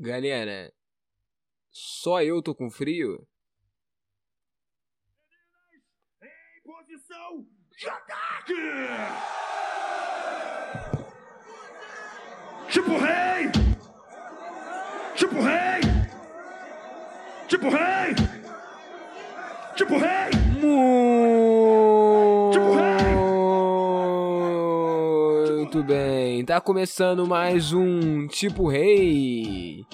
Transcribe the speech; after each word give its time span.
Galera, 0.00 0.72
só 1.72 2.22
eu 2.22 2.40
tô 2.40 2.54
com 2.54 2.70
frio? 2.70 3.26
Em 6.22 6.62
posição 6.62 7.44
de 7.76 7.88
ataque! 7.88 8.54
Tipo 12.70 12.90
rei! 12.90 13.50
Tipo 15.16 15.34
rei! 15.40 15.80
Tipo 17.48 17.68
rei! 17.68 18.14
Tipo 19.74 19.98
rei! 19.98 20.47
Muito 25.78 25.86
bem, 25.86 26.44
tá 26.44 26.60
começando 26.60 27.24
mais 27.24 27.72
um 27.72 28.26
Tipo 28.26 28.66
Rei. 28.66 29.84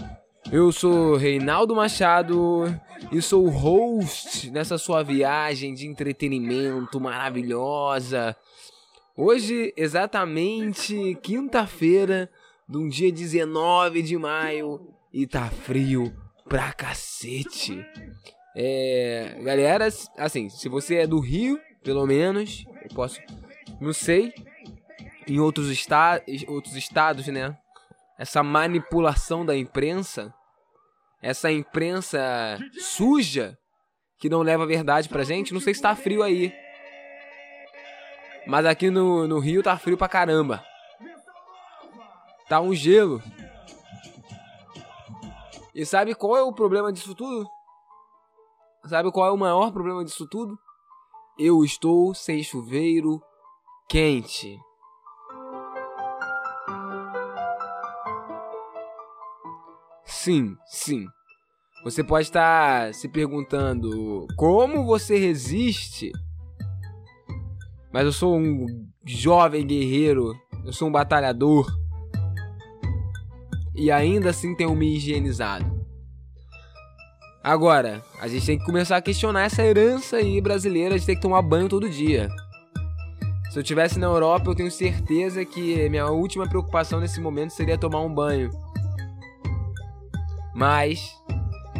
Eu 0.51 0.73
sou 0.73 1.15
Reinaldo 1.15 1.77
Machado 1.77 2.65
e 3.12 3.20
sou 3.20 3.45
o 3.45 3.51
host 3.51 4.51
nessa 4.51 4.78
sua 4.78 5.02
viagem 5.02 5.75
de 5.75 5.87
entretenimento 5.87 6.98
maravilhosa. 6.98 8.34
Hoje, 9.15 9.75
exatamente 9.77 11.19
quinta-feira, 11.23 12.30
de 12.66 12.78
um 12.78 12.89
dia 12.89 13.12
19 13.12 14.01
de 14.01 14.16
maio, 14.16 14.89
e 15.12 15.27
tá 15.27 15.51
frio 15.51 16.11
pra 16.48 16.73
cacete. 16.73 17.84
É, 18.56 19.39
galera, 19.42 19.89
assim, 20.16 20.48
se 20.48 20.66
você 20.66 21.01
é 21.01 21.06
do 21.06 21.20
Rio, 21.20 21.61
pelo 21.83 22.06
menos, 22.06 22.64
eu 22.83 22.97
posso, 22.97 23.20
não 23.78 23.92
sei, 23.92 24.33
em 25.27 25.41
outros, 25.41 25.70
esta 25.70 26.22
outros 26.48 26.77
estados, 26.77 27.27
né? 27.28 27.56
Essa 28.19 28.42
manipulação 28.42 29.44
da 29.44 29.56
imprensa, 29.56 30.33
essa 31.20 31.50
imprensa 31.50 32.58
suja 32.78 33.58
que 34.19 34.28
não 34.28 34.42
leva 34.42 34.62
a 34.62 34.67
verdade 34.67 35.08
pra 35.08 35.25
gente, 35.25 35.52
não 35.52 35.61
sei 35.61 35.75
se 35.75 35.83
tá 35.83 35.95
frio 35.95 36.22
aí. 36.22 36.52
Mas 38.47 38.67
aqui 38.67 38.91
no, 38.91 39.27
no 39.27 39.39
Rio 39.39 39.62
tá 39.62 39.77
frio 39.77 39.97
pra 39.97 40.08
caramba. 40.08 40.64
Tá 42.48 42.61
um 42.61 42.75
gelo. 42.75 43.22
E 45.75 45.84
sabe 45.84 46.14
qual 46.14 46.36
é 46.36 46.42
o 46.42 46.52
problema 46.52 46.92
disso 46.92 47.14
tudo? 47.14 47.48
Sabe 48.86 49.11
qual 49.11 49.28
é 49.28 49.33
o 49.33 49.36
maior 49.36 49.72
problema 49.72 50.05
disso 50.05 50.28
tudo? 50.28 50.58
Eu 51.39 51.64
estou 51.64 52.14
sem 52.14 52.42
chuveiro 52.42 53.20
quente. 53.89 54.58
Sim, 60.25 60.56
sim. 60.64 61.06
Você 61.84 62.03
pode 62.03 62.28
estar 62.28 62.94
se 62.94 63.11
perguntando 63.11 64.27
como 64.39 64.86
você 64.86 65.19
resiste. 65.19 66.11
Mas 67.92 68.06
eu 68.06 68.12
sou 68.12 68.39
um 68.39 68.64
jovem 69.05 69.67
guerreiro, 69.67 70.34
eu 70.64 70.72
sou 70.72 70.89
um 70.89 70.91
batalhador. 70.91 71.70
E 73.75 73.91
ainda 73.91 74.30
assim 74.30 74.56
tenho 74.56 74.75
me 74.75 74.97
higienizado. 74.97 75.86
Agora, 77.42 78.02
a 78.19 78.27
gente 78.27 78.47
tem 78.47 78.58
que 78.58 78.64
começar 78.64 78.97
a 78.97 79.02
questionar 79.02 79.42
essa 79.42 79.62
herança 79.62 80.17
aí 80.17 80.41
brasileira 80.41 80.98
de 80.98 81.05
ter 81.05 81.17
que 81.17 81.20
tomar 81.20 81.42
banho 81.42 81.69
todo 81.69 81.91
dia. 81.91 82.30
Se 83.50 83.58
eu 83.58 83.62
tivesse 83.62 83.98
na 83.98 84.06
Europa, 84.06 84.48
eu 84.48 84.55
tenho 84.55 84.70
certeza 84.70 85.45
que 85.45 85.86
minha 85.91 86.06
última 86.06 86.48
preocupação 86.48 86.98
nesse 86.98 87.20
momento 87.20 87.50
seria 87.50 87.77
tomar 87.77 88.00
um 88.00 88.14
banho. 88.14 88.48
Mas 90.55 91.20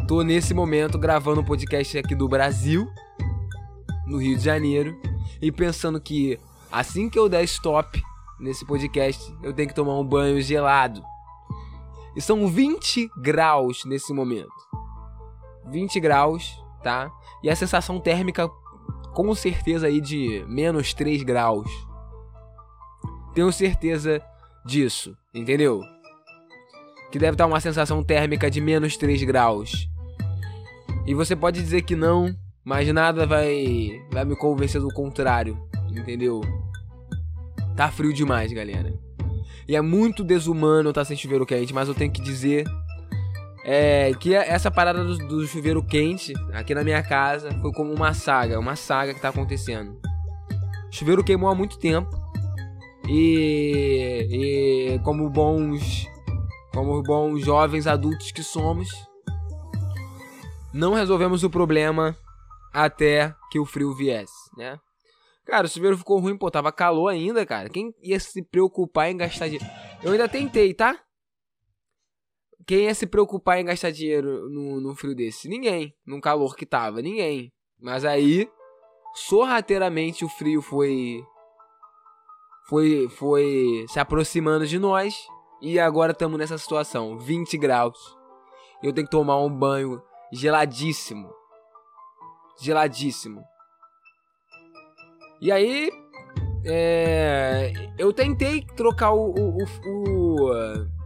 tô 0.05 0.21
nesse 0.21 0.53
momento 0.53 0.99
gravando 0.99 1.39
um 1.39 1.45
podcast 1.45 1.97
aqui 1.97 2.13
do 2.13 2.27
Brasil, 2.27 2.87
no 4.05 4.17
Rio 4.17 4.37
de 4.37 4.43
Janeiro, 4.43 4.99
e 5.41 5.51
pensando 5.51 5.99
que 5.99 6.37
assim 6.69 7.09
que 7.09 7.17
eu 7.17 7.29
der 7.29 7.43
stop 7.43 8.03
nesse 8.39 8.65
podcast, 8.65 9.33
eu 9.41 9.53
tenho 9.53 9.69
que 9.69 9.73
tomar 9.73 9.97
um 9.97 10.05
banho 10.05 10.41
gelado. 10.41 11.01
E 12.15 12.21
são 12.21 12.47
20 12.47 13.09
graus 13.17 13.85
nesse 13.85 14.13
momento. 14.13 14.51
20 15.67 15.99
graus, 15.99 16.61
tá? 16.83 17.11
E 17.41 17.49
a 17.49 17.55
sensação 17.55 17.99
térmica 17.99 18.49
com 19.13 19.33
certeza 19.33 19.87
aí 19.87 20.01
de 20.01 20.45
menos 20.47 20.93
3 20.93 21.23
graus. 21.23 21.69
Tenho 23.33 23.51
certeza 23.51 24.21
disso, 24.65 25.17
entendeu? 25.33 25.81
Que 27.15 27.19
deve 27.19 27.35
estar 27.35 27.45
uma 27.45 27.61
sensação 27.61 28.03
térmica 28.03 28.51
de 28.51 28.59
menos 28.59 28.97
3 28.97 29.23
graus. 29.23 29.89
E 31.07 31.13
você 31.13 31.33
pode 31.33 31.61
dizer 31.61 31.83
que 31.83 31.95
não, 31.95 32.35
mas 32.61 32.91
nada 32.91 33.25
vai, 33.25 34.01
vai 34.11 34.25
me 34.25 34.35
convencer 34.35 34.81
do 34.81 34.89
contrário, 34.89 35.57
entendeu? 35.89 36.41
Tá 37.73 37.89
frio 37.89 38.13
demais, 38.13 38.51
galera. 38.51 38.93
E 39.65 39.77
é 39.77 39.81
muito 39.81 40.25
desumano 40.25 40.89
estar 40.89 41.01
tá 41.01 41.05
sem 41.05 41.15
chuveiro 41.15 41.45
quente, 41.45 41.73
mas 41.73 41.87
eu 41.87 41.95
tenho 41.95 42.11
que 42.11 42.21
dizer 42.21 42.65
é, 43.63 44.13
que 44.19 44.33
essa 44.33 44.69
parada 44.69 45.01
do, 45.01 45.17
do, 45.17 45.47
chuveiro 45.47 45.81
quente 45.81 46.33
aqui 46.51 46.75
na 46.75 46.83
minha 46.83 47.01
casa 47.01 47.49
foi 47.61 47.71
como 47.71 47.93
uma 47.93 48.13
saga, 48.13 48.59
uma 48.59 48.75
saga 48.75 49.13
que 49.13 49.21
tá 49.21 49.29
acontecendo. 49.29 49.97
O 50.89 50.93
chuveiro 50.93 51.23
queimou 51.23 51.49
há 51.49 51.55
muito 51.55 51.79
tempo. 51.79 52.09
E, 53.07 54.95
e 54.97 54.99
como 54.99 55.29
bons 55.29 56.13
como 56.75 57.01
bons 57.01 57.39
jovens 57.39 57.87
adultos 57.87 58.33
que 58.33 58.43
somos, 58.43 58.89
não 60.73 60.93
resolvemos 60.93 61.41
o 61.41 61.49
problema 61.49 62.13
até 62.73 63.33
que 63.49 63.57
o 63.57 63.65
frio 63.65 63.95
viesse, 63.95 64.33
né? 64.57 64.77
Cara, 65.45 65.67
o 65.67 65.69
chuveiro 65.69 65.97
ficou 65.97 66.19
ruim, 66.19 66.37
pô, 66.37 66.51
tava 66.51 66.73
calor 66.73 67.07
ainda, 67.07 67.45
cara. 67.45 67.69
Quem 67.69 67.95
ia 68.01 68.19
se 68.19 68.43
preocupar 68.43 69.09
em 69.09 69.15
gastar 69.15 69.45
dinheiro? 69.45 69.65
Eu 70.03 70.11
ainda 70.11 70.27
tentei, 70.27 70.73
tá? 70.73 70.99
Quem 72.67 72.85
ia 72.85 72.95
se 72.95 73.07
preocupar 73.07 73.57
em 73.57 73.65
gastar 73.65 73.91
dinheiro 73.91 74.49
no, 74.49 74.81
no 74.81 74.95
frio 74.95 75.15
desse? 75.15 75.47
Ninguém. 75.47 75.95
No 76.05 76.19
calor 76.19 76.57
que 76.57 76.65
tava, 76.65 77.01
ninguém. 77.01 77.53
Mas 77.79 78.03
aí, 78.03 78.49
sorrateiramente 79.13 80.25
o 80.25 80.29
frio 80.29 80.61
foi. 80.61 81.23
Foi, 82.67 83.07
foi 83.09 83.85
se 83.87 83.99
aproximando 83.99 84.67
de 84.67 84.77
nós. 84.77 85.15
E 85.61 85.79
agora 85.79 86.11
estamos 86.11 86.37
nessa 86.37 86.57
situação, 86.57 87.17
20 87.17 87.57
graus. 87.57 87.97
Eu 88.83 88.93
tenho 88.93 89.07
que 89.07 89.11
tomar 89.11 89.39
um 89.41 89.49
banho 89.49 90.01
geladíssimo. 90.31 91.29
Geladíssimo. 92.61 93.43
E 95.41 95.51
aí, 95.51 95.89
é, 96.65 97.71
eu 97.97 98.11
tentei 98.11 98.65
trocar 98.75 99.11
o, 99.11 99.31
o, 99.31 99.57
o, 99.85 100.51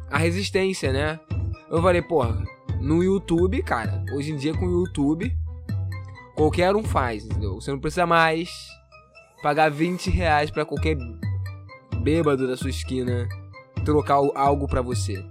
a 0.09 0.17
resistência, 0.17 0.91
né? 0.91 1.19
Eu 1.69 1.81
falei, 1.81 2.01
porra, 2.01 2.43
no 2.79 3.03
YouTube, 3.03 3.61
cara, 3.61 4.03
hoje 4.13 4.31
em 4.31 4.37
dia 4.37 4.57
com 4.57 4.65
o 4.65 4.85
YouTube, 4.85 5.31
qualquer 6.35 6.75
um 6.75 6.83
faz, 6.83 7.25
entendeu? 7.25 7.55
Você 7.55 7.71
não 7.71 7.79
precisa 7.79 8.05
mais 8.05 8.49
pagar 9.43 9.69
20 9.69 10.09
reais 10.09 10.49
pra 10.49 10.65
qualquer 10.65 10.97
bêbado 12.01 12.47
da 12.47 12.57
sua 12.57 12.69
esquina 12.69 13.27
trocar 13.83 14.15
algo 14.35 14.67
para 14.67 14.81
você. 14.81 15.23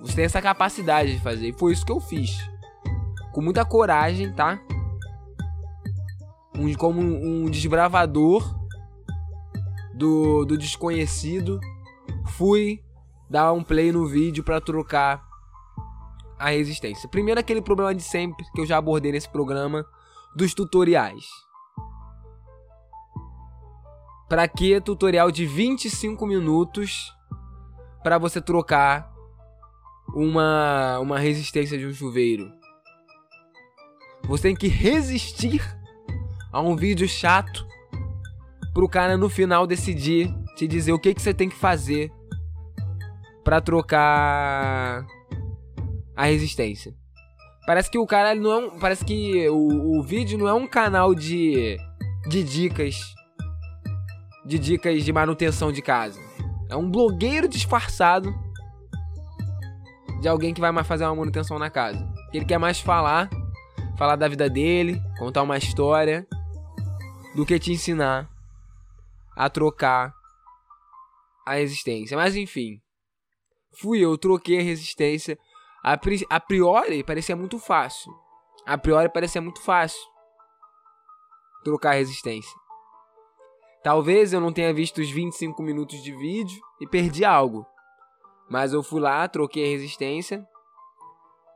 Você 0.00 0.16
tem 0.16 0.24
essa 0.26 0.42
capacidade 0.42 1.14
de 1.14 1.20
fazer. 1.20 1.48
E 1.48 1.52
foi 1.52 1.72
isso 1.72 1.84
que 1.84 1.92
eu 1.92 2.00
fiz. 2.00 2.36
Com 3.32 3.40
muita 3.40 3.64
coragem, 3.64 4.32
tá? 4.32 4.60
Um, 6.56 6.72
como 6.74 7.00
um 7.00 7.50
desbravador 7.50 8.54
do, 9.94 10.44
do 10.44 10.58
desconhecido, 10.58 11.58
fui 12.36 12.82
dar 13.30 13.52
um 13.52 13.62
play 13.62 13.90
no 13.90 14.06
vídeo 14.06 14.44
para 14.44 14.60
trocar 14.60 15.24
a 16.38 16.50
resistência. 16.50 17.08
Primeiro 17.08 17.40
aquele 17.40 17.62
problema 17.62 17.94
de 17.94 18.02
sempre 18.02 18.44
que 18.54 18.60
eu 18.60 18.66
já 18.66 18.76
abordei 18.76 19.10
nesse 19.10 19.28
programa 19.28 19.86
dos 20.36 20.52
tutoriais. 20.52 21.24
Para 24.28 24.46
que 24.48 24.80
tutorial 24.80 25.30
de 25.30 25.46
25 25.46 26.26
minutos 26.26 27.14
para 28.04 28.18
você 28.18 28.40
trocar 28.40 29.10
uma, 30.14 30.98
uma 31.00 31.18
resistência 31.18 31.78
de 31.78 31.86
um 31.86 31.92
chuveiro. 31.92 32.52
Você 34.24 34.42
tem 34.44 34.54
que 34.54 34.68
resistir 34.68 35.62
a 36.52 36.60
um 36.60 36.76
vídeo 36.76 37.08
chato 37.08 37.66
pro 38.74 38.88
cara 38.88 39.16
no 39.16 39.30
final 39.30 39.66
decidir 39.66 40.32
te 40.54 40.68
dizer 40.68 40.92
o 40.92 40.98
que, 40.98 41.14
que 41.14 41.22
você 41.22 41.32
tem 41.32 41.48
que 41.48 41.56
fazer 41.56 42.12
para 43.42 43.60
trocar 43.60 45.06
a 46.14 46.24
resistência. 46.26 46.94
Parece 47.66 47.90
que 47.90 47.98
o 47.98 48.06
cara 48.06 48.34
não 48.34 48.52
é 48.52 48.58
um, 48.58 48.78
parece 48.78 49.04
que 49.04 49.48
o, 49.48 49.98
o 49.98 50.02
vídeo 50.02 50.38
não 50.38 50.46
é 50.46 50.52
um 50.52 50.66
canal 50.66 51.14
de 51.14 51.78
de 52.28 52.42
dicas 52.42 53.14
de 54.44 54.58
dicas 54.58 55.02
de 55.02 55.12
manutenção 55.12 55.72
de 55.72 55.80
casa. 55.80 56.20
É 56.68 56.76
um 56.76 56.90
blogueiro 56.90 57.48
disfarçado 57.48 58.34
de 60.20 60.28
alguém 60.28 60.54
que 60.54 60.60
vai 60.60 60.72
mais 60.72 60.86
fazer 60.86 61.04
uma 61.04 61.16
manutenção 61.16 61.58
na 61.58 61.68
casa. 61.68 62.06
Ele 62.32 62.44
quer 62.44 62.58
mais 62.58 62.80
falar, 62.80 63.28
falar 63.98 64.16
da 64.16 64.26
vida 64.26 64.48
dele, 64.48 65.00
contar 65.18 65.42
uma 65.42 65.58
história, 65.58 66.26
do 67.34 67.44
que 67.44 67.58
te 67.58 67.72
ensinar 67.72 68.30
a 69.36 69.50
trocar 69.50 70.14
a 71.46 71.54
resistência. 71.54 72.16
Mas 72.16 72.36
enfim, 72.36 72.80
fui 73.78 74.00
eu, 74.00 74.16
troquei 74.16 74.60
a 74.60 74.62
resistência. 74.62 75.38
A, 75.82 75.96
pri 75.98 76.24
a 76.30 76.40
priori 76.40 77.04
parecia 77.04 77.36
muito 77.36 77.58
fácil. 77.58 78.12
A 78.64 78.78
priori 78.78 79.10
parecia 79.10 79.42
muito 79.42 79.60
fácil 79.60 80.00
trocar 81.62 81.90
a 81.90 81.94
resistência. 81.94 82.63
Talvez 83.84 84.32
eu 84.32 84.40
não 84.40 84.50
tenha 84.50 84.72
visto 84.72 85.02
os 85.02 85.10
25 85.10 85.62
minutos 85.62 86.02
de 86.02 86.10
vídeo 86.16 86.58
e 86.80 86.86
perdi 86.86 87.22
algo. 87.22 87.66
Mas 88.50 88.72
eu 88.72 88.82
fui 88.82 88.98
lá, 88.98 89.28
troquei 89.28 89.62
a 89.62 89.68
resistência, 89.68 90.42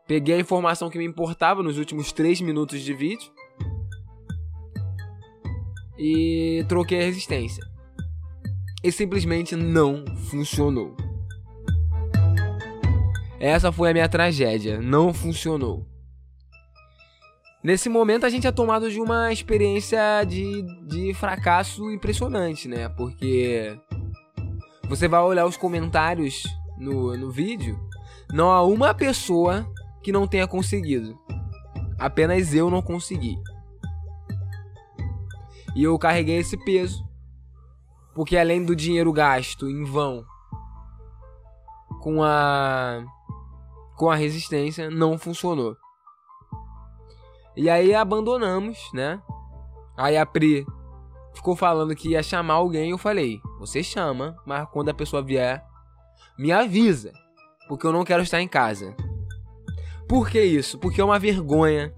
peguei 0.07 0.35
a 0.35 0.41
informação 0.41 0.91
que 0.91 0.99
me 0.99 1.07
importava 1.07 1.63
nos 1.63 1.79
últimos 1.79 2.13
3 2.13 2.43
minutos 2.43 2.83
de 2.83 2.93
vídeo 2.93 3.33
e 5.99 6.63
troquei 6.69 7.01
a 7.01 7.05
resistência. 7.05 7.65
E 8.85 8.93
simplesmente 8.93 9.57
não 9.57 10.05
funcionou. 10.31 10.95
Essa 13.41 13.73
foi 13.73 13.89
a 13.89 13.95
minha 13.95 14.09
tragédia, 14.09 14.83
não 14.83 15.15
funcionou. 15.15 15.87
Nesse 17.63 17.89
momento 17.89 18.25
a 18.25 18.31
gente 18.31 18.47
é 18.47 18.53
tomado 18.53 18.91
de 18.91 19.01
uma 19.01 19.33
experiência 19.33 20.23
de, 20.25 20.63
de 20.87 21.13
fracasso 21.15 21.91
impressionante, 21.91 22.69
né? 22.69 22.89
Porque 22.89 23.77
você 24.89 25.09
vai 25.09 25.21
olhar 25.21 25.45
os 25.45 25.57
comentários 25.57 26.45
no, 26.79 27.17
no 27.17 27.31
vídeo, 27.31 27.79
não 28.33 28.51
há 28.51 28.63
uma 28.63 28.95
pessoa 28.95 29.69
que 30.03 30.13
não 30.13 30.27
tenha 30.27 30.47
conseguido. 30.47 31.19
Apenas 31.99 32.55
eu 32.55 32.71
não 32.71 32.81
consegui. 32.81 33.37
E 35.75 35.83
eu 35.83 35.99
carreguei 35.99 36.39
esse 36.39 36.57
peso. 36.57 37.07
Porque 38.15 38.37
além 38.37 38.65
do 38.65 38.75
dinheiro 38.75 39.13
gasto 39.13 39.69
em 39.69 39.85
vão 39.85 40.25
com 42.01 42.23
a 42.23 43.05
com 43.97 44.09
a 44.09 44.15
resistência, 44.15 44.89
não 44.89 45.19
funcionou. 45.19 45.77
E 47.59 47.69
aí 47.69 47.93
abandonamos, 47.93 48.79
né? 48.95 49.21
Aí 49.97 50.17
a 50.17 50.25
Pri 50.25 50.65
ficou 51.35 51.57
falando 51.57 51.97
que 51.97 52.11
ia 52.11 52.23
chamar 52.23 52.55
alguém. 52.55 52.91
Eu 52.91 52.99
falei: 52.99 53.41
Você 53.59 53.83
chama, 53.83 54.37
mas 54.47 54.69
quando 54.71 54.91
a 54.91 54.95
pessoa 54.95 55.21
vier, 55.21 55.67
me 56.39 56.53
avisa. 56.53 57.13
Porque 57.67 57.85
eu 57.85 57.93
não 57.93 58.05
quero 58.05 58.23
estar 58.23 58.41
em 58.41 58.47
casa. 58.47 58.95
Por 60.09 60.31
que 60.31 60.41
isso? 60.41 60.79
Porque 60.79 61.01
é 61.01 61.05
uma 61.05 61.19
vergonha 61.19 61.93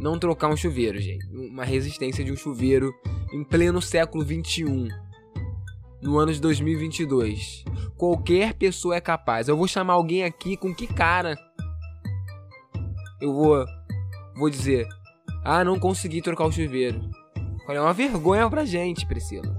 não 0.00 0.18
trocar 0.18 0.48
um 0.48 0.56
chuveiro, 0.56 0.98
gente. 0.98 1.26
Uma 1.26 1.64
resistência 1.64 2.24
de 2.24 2.32
um 2.32 2.36
chuveiro 2.36 2.94
em 3.30 3.44
pleno 3.44 3.82
século 3.82 4.24
21. 4.24 4.88
No 6.00 6.18
ano 6.18 6.32
de 6.32 6.40
2022. 6.40 7.62
Qualquer 7.94 8.54
pessoa 8.54 8.96
é 8.96 9.02
capaz. 9.02 9.48
Eu 9.48 9.56
vou 9.56 9.68
chamar 9.68 9.92
alguém 9.92 10.24
aqui 10.24 10.56
com 10.56 10.74
que 10.74 10.86
cara? 10.86 11.36
Eu 13.20 13.34
vou 13.34 13.66
vou 14.36 14.50
dizer: 14.50 14.86
Ah, 15.44 15.64
não 15.64 15.78
consegui 15.78 16.22
trocar 16.22 16.46
o 16.46 16.52
chuveiro. 16.52 17.00
Olha, 17.68 17.78
é 17.78 17.80
uma 17.80 17.92
vergonha 17.92 18.48
pra 18.48 18.64
gente, 18.64 19.06
Priscila. 19.06 19.54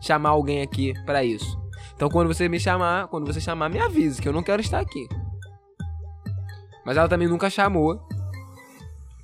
Chamar 0.00 0.30
alguém 0.30 0.62
aqui 0.62 0.92
para 1.04 1.24
isso. 1.24 1.58
Então, 1.94 2.08
quando 2.08 2.28
você 2.28 2.48
me 2.48 2.60
chamar, 2.60 3.08
quando 3.08 3.26
você 3.26 3.40
chamar, 3.40 3.68
me 3.68 3.78
avise 3.78 4.20
que 4.20 4.28
eu 4.28 4.32
não 4.32 4.42
quero 4.42 4.60
estar 4.60 4.80
aqui. 4.80 5.08
Mas 6.84 6.96
ela 6.96 7.08
também 7.08 7.28
nunca 7.28 7.48
chamou. 7.48 8.00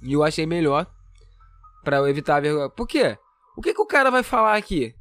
E 0.02 0.12
eu 0.12 0.24
achei 0.24 0.46
melhor 0.46 0.86
para 1.84 1.98
eu 1.98 2.08
evitar 2.08 2.36
a 2.36 2.40
vergonha. 2.40 2.70
Por 2.70 2.86
quê? 2.86 3.18
O 3.56 3.60
que, 3.60 3.74
que 3.74 3.80
o 3.80 3.86
cara 3.86 4.10
vai 4.10 4.22
falar 4.22 4.56
aqui? 4.56 4.94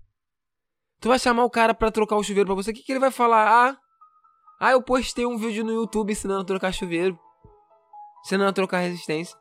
Tu 1.00 1.10
vai 1.10 1.18
chamar 1.18 1.44
o 1.44 1.50
cara 1.50 1.74
para 1.74 1.92
trocar 1.92 2.16
o 2.16 2.24
chuveiro 2.24 2.46
pra 2.46 2.56
você, 2.56 2.70
o 2.72 2.74
que, 2.74 2.84
que 2.84 2.92
ele 2.92 3.00
vai 3.00 3.10
falar? 3.10 3.48
Ah, 3.48 3.78
ah, 4.60 4.72
eu 4.74 4.82
postei 4.84 5.26
um 5.26 5.38
vídeo 5.38 5.64
no 5.64 5.72
YouTube 5.72 6.12
ensinando 6.12 6.42
a 6.42 6.46
trocar 6.46 6.72
chuveiro. 6.72 7.18
Ensinando 8.24 8.50
a 8.50 8.54
trocar 8.54 8.80
resistência. 8.80 9.38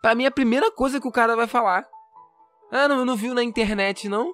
Pra 0.00 0.14
mim, 0.14 0.26
a 0.26 0.30
primeira 0.30 0.70
coisa 0.70 1.00
que 1.00 1.08
o 1.08 1.12
cara 1.12 1.34
vai 1.34 1.46
falar. 1.46 1.86
Ah, 2.70 2.88
não, 2.88 3.04
não 3.04 3.16
viu 3.16 3.34
na 3.34 3.42
internet, 3.42 4.08
não? 4.08 4.32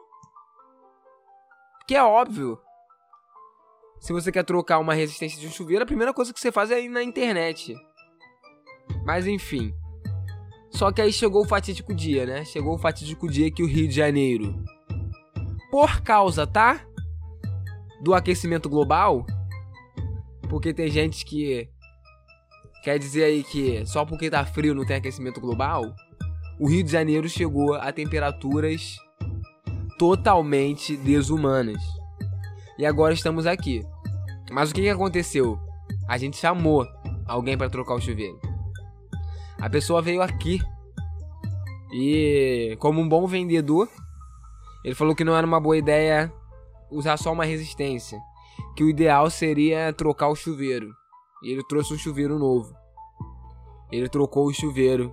Que 1.86 1.96
é 1.96 2.02
óbvio. 2.02 2.58
Se 4.00 4.12
você 4.12 4.32
quer 4.32 4.44
trocar 4.44 4.78
uma 4.78 4.94
resistência 4.94 5.40
de 5.40 5.46
um 5.46 5.50
chuveiro, 5.50 5.84
a 5.84 5.86
primeira 5.86 6.12
coisa 6.12 6.32
que 6.32 6.40
você 6.40 6.50
faz 6.50 6.70
é 6.70 6.80
ir 6.80 6.88
na 6.88 7.02
internet. 7.02 7.76
Mas 9.04 9.26
enfim. 9.26 9.74
Só 10.70 10.90
que 10.90 11.00
aí 11.00 11.12
chegou 11.12 11.42
o 11.42 11.48
fatídico 11.48 11.94
dia, 11.94 12.26
né? 12.26 12.44
Chegou 12.44 12.74
o 12.74 12.78
fatídico 12.78 13.28
dia 13.28 13.50
que 13.50 13.62
o 13.62 13.66
Rio 13.66 13.86
de 13.86 13.94
Janeiro, 13.94 14.64
por 15.70 16.00
causa, 16.00 16.46
tá? 16.46 16.84
Do 18.00 18.14
aquecimento 18.14 18.68
global, 18.68 19.24
porque 20.48 20.72
tem 20.74 20.88
gente 20.88 21.24
que 21.24 21.68
Quer 22.82 22.98
dizer 22.98 23.24
aí 23.24 23.44
que 23.44 23.86
só 23.86 24.04
porque 24.04 24.28
tá 24.28 24.44
frio 24.44 24.74
não 24.74 24.84
tem 24.84 24.96
aquecimento 24.96 25.40
global? 25.40 25.94
O 26.58 26.68
Rio 26.68 26.82
de 26.82 26.90
Janeiro 26.90 27.28
chegou 27.28 27.74
a 27.74 27.92
temperaturas 27.92 28.96
totalmente 29.98 30.96
desumanas. 30.96 31.80
E 32.76 32.84
agora 32.84 33.14
estamos 33.14 33.46
aqui. 33.46 33.84
Mas 34.50 34.70
o 34.70 34.74
que, 34.74 34.82
que 34.82 34.88
aconteceu? 34.88 35.58
A 36.08 36.18
gente 36.18 36.36
chamou 36.36 36.84
alguém 37.24 37.56
para 37.56 37.70
trocar 37.70 37.94
o 37.94 38.00
chuveiro. 38.00 38.40
A 39.60 39.70
pessoa 39.70 40.02
veio 40.02 40.20
aqui 40.20 40.60
e, 41.92 42.76
como 42.80 43.00
um 43.00 43.08
bom 43.08 43.28
vendedor, 43.28 43.88
ele 44.84 44.94
falou 44.96 45.14
que 45.14 45.22
não 45.22 45.36
era 45.36 45.46
uma 45.46 45.60
boa 45.60 45.76
ideia 45.76 46.32
usar 46.90 47.16
só 47.16 47.32
uma 47.32 47.44
resistência, 47.44 48.18
que 48.76 48.82
o 48.82 48.90
ideal 48.90 49.30
seria 49.30 49.92
trocar 49.92 50.28
o 50.28 50.34
chuveiro. 50.34 50.92
E 51.42 51.52
ele 51.52 51.62
trouxe 51.64 51.92
um 51.92 51.98
chuveiro 51.98 52.38
novo. 52.38 52.74
Ele 53.90 54.08
trocou 54.08 54.46
o 54.46 54.52
chuveiro. 54.52 55.12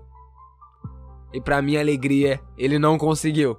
E 1.33 1.41
para 1.41 1.61
minha 1.61 1.79
alegria, 1.79 2.39
ele 2.57 2.79
não 2.79 2.97
conseguiu. 2.97 3.57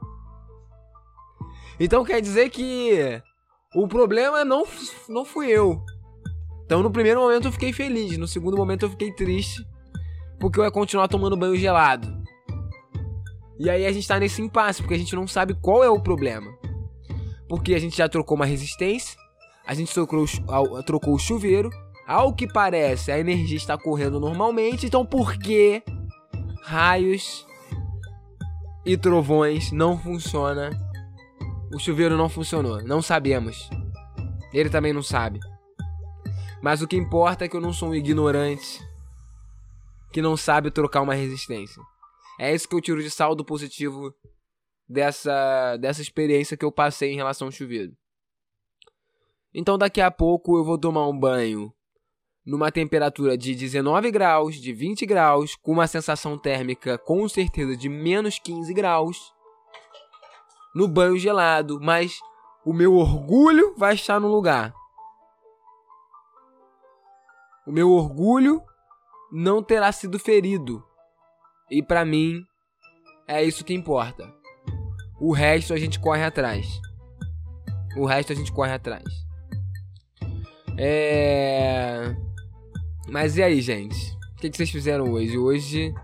Então 1.79 2.05
quer 2.05 2.20
dizer 2.20 2.50
que 2.50 3.22
o 3.74 3.89
problema 3.89 4.44
não, 4.44 4.65
não 5.08 5.24
fui 5.24 5.48
eu. 5.48 5.82
Então 6.65 6.82
no 6.82 6.91
primeiro 6.91 7.20
momento 7.20 7.48
eu 7.48 7.53
fiquei 7.53 7.72
feliz, 7.72 8.17
no 8.17 8.29
segundo 8.29 8.56
momento 8.56 8.84
eu 8.84 8.91
fiquei 8.91 9.12
triste, 9.12 9.67
porque 10.39 10.60
eu 10.60 10.65
ia 10.65 10.70
continuar 10.70 11.08
tomando 11.08 11.36
banho 11.36 11.56
gelado. 11.56 12.20
E 13.58 13.69
aí 13.69 13.84
a 13.84 13.93
gente 13.93 14.06
tá 14.06 14.19
nesse 14.19 14.41
impasse, 14.41 14.81
porque 14.81 14.94
a 14.94 14.98
gente 14.98 15.15
não 15.15 15.27
sabe 15.27 15.55
qual 15.55 15.84
é 15.84 15.91
o 15.91 16.00
problema. 16.00 16.50
Porque 17.48 17.74
a 17.74 17.79
gente 17.79 17.96
já 17.96 18.08
trocou 18.08 18.36
uma 18.36 18.46
resistência, 18.46 19.19
a 19.67 19.74
gente 19.74 19.93
trocou, 19.93 20.24
trocou 20.86 21.15
o 21.15 21.19
chuveiro, 21.19 21.70
ao 22.10 22.34
que 22.34 22.44
parece, 22.44 23.12
a 23.12 23.20
energia 23.20 23.56
está 23.56 23.79
correndo 23.79 24.19
normalmente, 24.19 24.84
então 24.84 25.06
por 25.06 25.38
que 25.38 25.81
raios 26.64 27.46
e 28.84 28.96
trovões 28.96 29.70
não 29.70 29.96
funciona? 29.96 30.70
O 31.72 31.79
chuveiro 31.79 32.17
não 32.17 32.29
funcionou, 32.29 32.82
não 32.82 33.00
sabemos. 33.00 33.70
Ele 34.52 34.69
também 34.69 34.93
não 34.93 35.05
sabe. 35.05 35.38
Mas 36.60 36.82
o 36.82 36.88
que 36.88 36.96
importa 36.96 37.44
é 37.44 37.48
que 37.48 37.56
eu 37.56 37.60
não 37.60 37.72
sou 37.72 37.90
um 37.90 37.94
ignorante 37.94 38.84
que 40.12 40.20
não 40.20 40.36
sabe 40.36 40.72
trocar 40.72 41.02
uma 41.02 41.14
resistência. 41.14 41.81
É 42.40 42.52
isso 42.52 42.69
que 42.69 42.74
eu 42.74 42.81
tiro 42.81 43.00
de 43.00 43.08
saldo 43.08 43.44
positivo 43.44 44.12
dessa, 44.88 45.76
dessa 45.76 46.02
experiência 46.02 46.56
que 46.56 46.64
eu 46.64 46.72
passei 46.72 47.12
em 47.12 47.17
relação 47.17 47.46
ao 47.46 47.52
chuveiro. 47.52 47.93
Então 49.55 49.79
daqui 49.79 50.00
a 50.00 50.10
pouco 50.10 50.58
eu 50.58 50.64
vou 50.64 50.76
tomar 50.76 51.06
um 51.06 51.17
banho 51.17 51.72
numa 52.44 52.73
temperatura 52.73 53.37
de 53.37 53.55
19 53.55 54.11
graus, 54.11 54.56
de 54.56 54.73
20 54.73 55.05
graus, 55.06 55.55
com 55.56 55.73
uma 55.73 55.87
sensação 55.87 56.39
térmica 56.39 56.97
com 56.99 57.29
certeza 57.29 57.77
de 57.77 57.89
menos 57.89 58.39
15 58.39 58.73
graus, 58.73 59.32
no 60.75 60.89
banho 60.89 61.19
gelado, 61.19 61.79
mas 61.81 62.19
o 62.65 62.73
meu 62.73 62.94
orgulho 62.94 63.75
vai 63.77 63.94
estar 63.94 64.20
no 64.20 64.29
lugar. 64.29 64.75
O 67.67 67.73
meu 67.73 67.91
orgulho 67.91 68.63
não 69.31 69.63
terá 69.63 69.93
sido 69.93 70.19
ferido. 70.19 70.85
E 71.70 71.82
para 71.82 72.05
mim 72.05 72.44
é 73.29 73.44
isso 73.44 73.65
que 73.65 73.75
importa. 73.75 74.32
O 75.20 75.32
resto 75.32 75.75
a 75.75 75.77
gente 75.77 76.01
corre 76.01 76.25
atrás. 76.25 76.81
O 77.97 78.06
resto 78.06 78.32
a 78.32 78.37
gente 78.37 78.53
corre 78.53 78.73
atrás. 78.73 79.05
É 80.79 82.17
mas 83.09 83.37
e 83.37 83.43
aí, 83.43 83.61
gente? 83.61 84.17
O 84.33 84.41
que, 84.41 84.51
que 84.51 84.57
vocês 84.57 84.71
fizeram 84.71 85.11
hoje? 85.11 85.37
Hoje, 85.37 85.95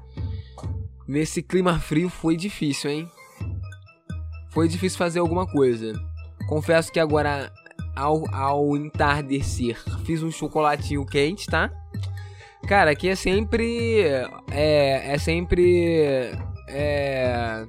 nesse 1.07 1.43
clima 1.43 1.79
frio, 1.79 2.09
foi 2.09 2.37
difícil, 2.37 2.91
hein? 2.91 3.11
Foi 4.51 4.69
difícil 4.69 4.99
fazer 4.99 5.19
alguma 5.19 5.47
coisa. 5.47 5.93
Confesso 6.49 6.93
que 6.93 7.01
agora 7.01 7.53
ao, 7.95 8.25
ao 8.35 8.77
entardecer. 8.77 9.83
Fiz 10.05 10.23
um 10.23 10.31
chocolatinho 10.31 11.05
quente, 11.05 11.47
tá? 11.47 11.71
Cara, 12.67 12.91
aqui 12.91 13.09
é 13.09 13.15
sempre. 13.15 14.03
É, 14.51 15.15
é 15.15 15.19
sempre. 15.19 16.33
É. 16.69 17.67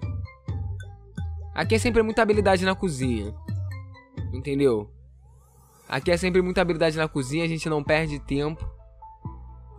Aqui 1.54 1.76
é 1.76 1.80
sempre 1.80 2.02
muita 2.02 2.22
habilidade 2.22 2.66
na 2.66 2.76
cozinha. 2.76 3.34
Entendeu? 4.34 4.92
Aqui 5.88 6.12
é 6.12 6.18
sempre 6.18 6.42
muita 6.42 6.62
habilidade 6.62 6.98
na 6.98 7.08
cozinha, 7.08 7.46
a 7.46 7.48
gente 7.48 7.70
não 7.70 7.82
perde 7.82 8.20
tempo 8.20 8.77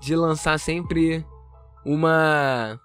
de 0.01 0.15
lançar 0.15 0.59
sempre 0.59 1.25
uma. 1.85 2.81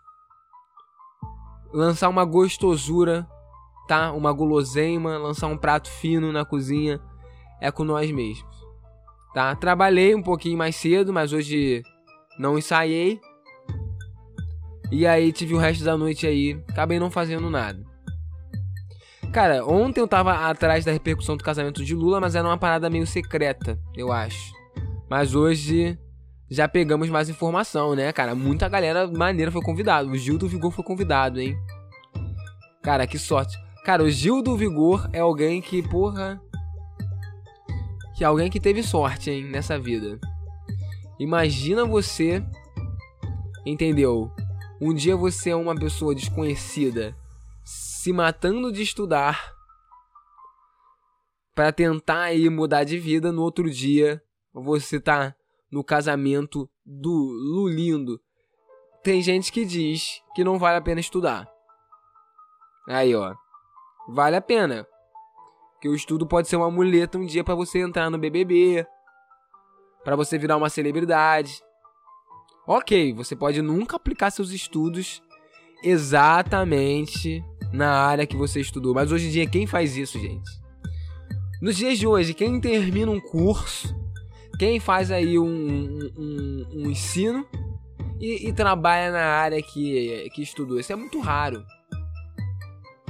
Lançar 1.74 2.10
uma 2.10 2.24
gostosura, 2.24 3.28
tá? 3.88 4.12
Uma 4.12 4.32
guloseima, 4.32 5.18
lançar 5.18 5.48
um 5.48 5.58
prato 5.58 5.90
fino 5.90 6.32
na 6.32 6.46
cozinha 6.46 7.00
é 7.60 7.72
com 7.72 7.84
nós 7.84 8.12
mesmos, 8.12 8.56
tá? 9.34 9.56
Trabalhei 9.56 10.14
um 10.14 10.22
pouquinho 10.22 10.58
mais 10.58 10.76
cedo, 10.76 11.12
mas 11.12 11.34
hoje 11.34 11.82
não 12.38 12.58
ensaiei. 12.58 13.20
E 14.92 15.08
aí 15.08 15.32
tive 15.32 15.56
o 15.56 15.58
resto 15.58 15.84
da 15.84 15.98
noite 15.98 16.28
aí, 16.28 16.62
acabei 16.70 17.00
não 17.00 17.10
fazendo 17.10 17.50
nada. 17.50 17.84
Cara, 19.32 19.66
ontem 19.66 20.00
eu 20.00 20.08
tava 20.08 20.48
atrás 20.48 20.86
da 20.86 20.92
repercussão 20.92 21.36
do 21.36 21.44
casamento 21.44 21.84
de 21.84 21.96
Lula, 21.96 22.20
mas 22.20 22.36
era 22.36 22.48
uma 22.48 22.58
parada 22.58 22.88
meio 22.88 23.08
secreta, 23.08 23.80
eu 23.96 24.12
acho. 24.12 24.54
Mas 25.10 25.34
hoje 25.34 25.98
já 26.50 26.68
pegamos 26.68 27.10
mais 27.10 27.30
informação, 27.30 27.96
né, 27.96 28.12
cara? 28.12 28.36
Muita 28.36 28.70
galera 28.70 29.08
maneira 29.08 29.52
foi 29.52 29.62
convidado. 29.62 30.10
O 30.10 30.18
Gil 30.18 30.38
do 30.38 30.48
Vigor 30.48 30.72
foi 30.72 30.84
convidado, 30.84 31.40
hein? 31.40 31.58
Cara, 32.82 33.08
que 33.08 33.18
sorte. 33.18 33.58
Cara, 33.84 34.04
o 34.04 34.10
Gil 34.10 34.42
do 34.42 34.56
Vigor 34.56 35.10
é 35.12 35.20
alguém 35.20 35.62
que, 35.62 35.82
porra. 35.82 36.42
Que 38.16 38.24
é 38.24 38.28
alguém 38.28 38.50
que 38.50 38.60
teve 38.60 38.84
sorte, 38.84 39.32
hein, 39.32 39.46
nessa 39.46 39.80
vida. 39.80 40.20
Imagina 41.20 41.86
você. 41.86 42.44
Entendeu? 43.66 44.32
Um 44.82 44.94
dia 44.94 45.16
você 45.16 45.52
é 45.52 45.56
uma 45.56 45.76
pessoa 45.76 46.14
desconhecida 46.14 47.16
se 47.64 48.12
matando 48.12 48.70
de 48.70 48.82
estudar 48.82 49.54
para 51.56 51.72
tentar 51.72 52.24
aí 52.24 52.50
mudar 52.50 52.84
de 52.84 53.00
vida. 53.00 53.32
No 53.32 53.42
outro 53.42 53.70
dia, 53.70 54.22
você 54.54 55.00
tá 55.00 55.34
no 55.74 55.84
casamento 55.84 56.70
do 56.86 57.10
Lulindo. 57.12 58.22
Tem 59.04 59.24
gente 59.24 59.52
que 59.52 59.66
diz 59.66 60.22
que 60.36 60.44
não 60.44 60.60
vale 60.60 60.78
a 60.78 60.82
pena 60.82 61.00
estudar. 61.00 61.50
Aí, 62.88 63.16
ó. 63.16 63.34
Vale 64.08 64.36
a 64.36 64.42
pena. 64.42 64.86
Que 65.82 65.90
o 65.90 65.96
estudo 65.96 66.28
pode 66.28 66.48
ser 66.48 66.58
uma 66.58 66.70
muleta 66.70 67.18
um 67.18 67.26
dia 67.26 67.44
para 67.44 67.56
você 67.56 67.80
entrar 67.80 68.12
no 68.12 68.20
BBB, 68.20 68.86
para 70.04 70.16
você 70.16 70.38
virar 70.38 70.58
uma 70.58 70.70
celebridade. 70.70 71.60
OK, 72.68 73.12
você 73.14 73.36
pode 73.36 73.60
nunca 73.62 73.96
aplicar 73.96 74.30
seus 74.30 74.52
estudos 74.52 75.24
exatamente 75.84 77.44
na 77.74 77.92
área 77.92 78.28
que 78.28 78.38
você 78.38 78.62
estudou. 78.62 78.94
Mas 78.94 79.12
hoje 79.12 79.28
em 79.28 79.32
dia, 79.32 79.50
quem 79.50 79.66
faz 79.66 79.98
isso, 79.98 80.20
gente? 80.20 80.50
Nos 81.60 81.76
dias 81.76 81.98
de 81.98 82.06
hoje, 82.06 82.36
quem 82.36 82.62
termina 82.62 83.12
um 83.12 83.20
curso, 83.20 84.03
quem 84.64 84.80
faz 84.80 85.12
aí 85.12 85.38
um, 85.38 86.10
um, 86.18 86.68
um 86.74 86.90
ensino 86.90 87.46
e, 88.18 88.48
e, 88.48 88.54
trabalha 88.54 89.12
na 89.12 89.26
área 89.26 89.62
que, 89.62 90.30
que 90.34 90.42
estudou, 90.42 90.80
isso 90.80 90.94
é 90.94 90.96
muito 90.96 91.20
raro. 91.20 91.66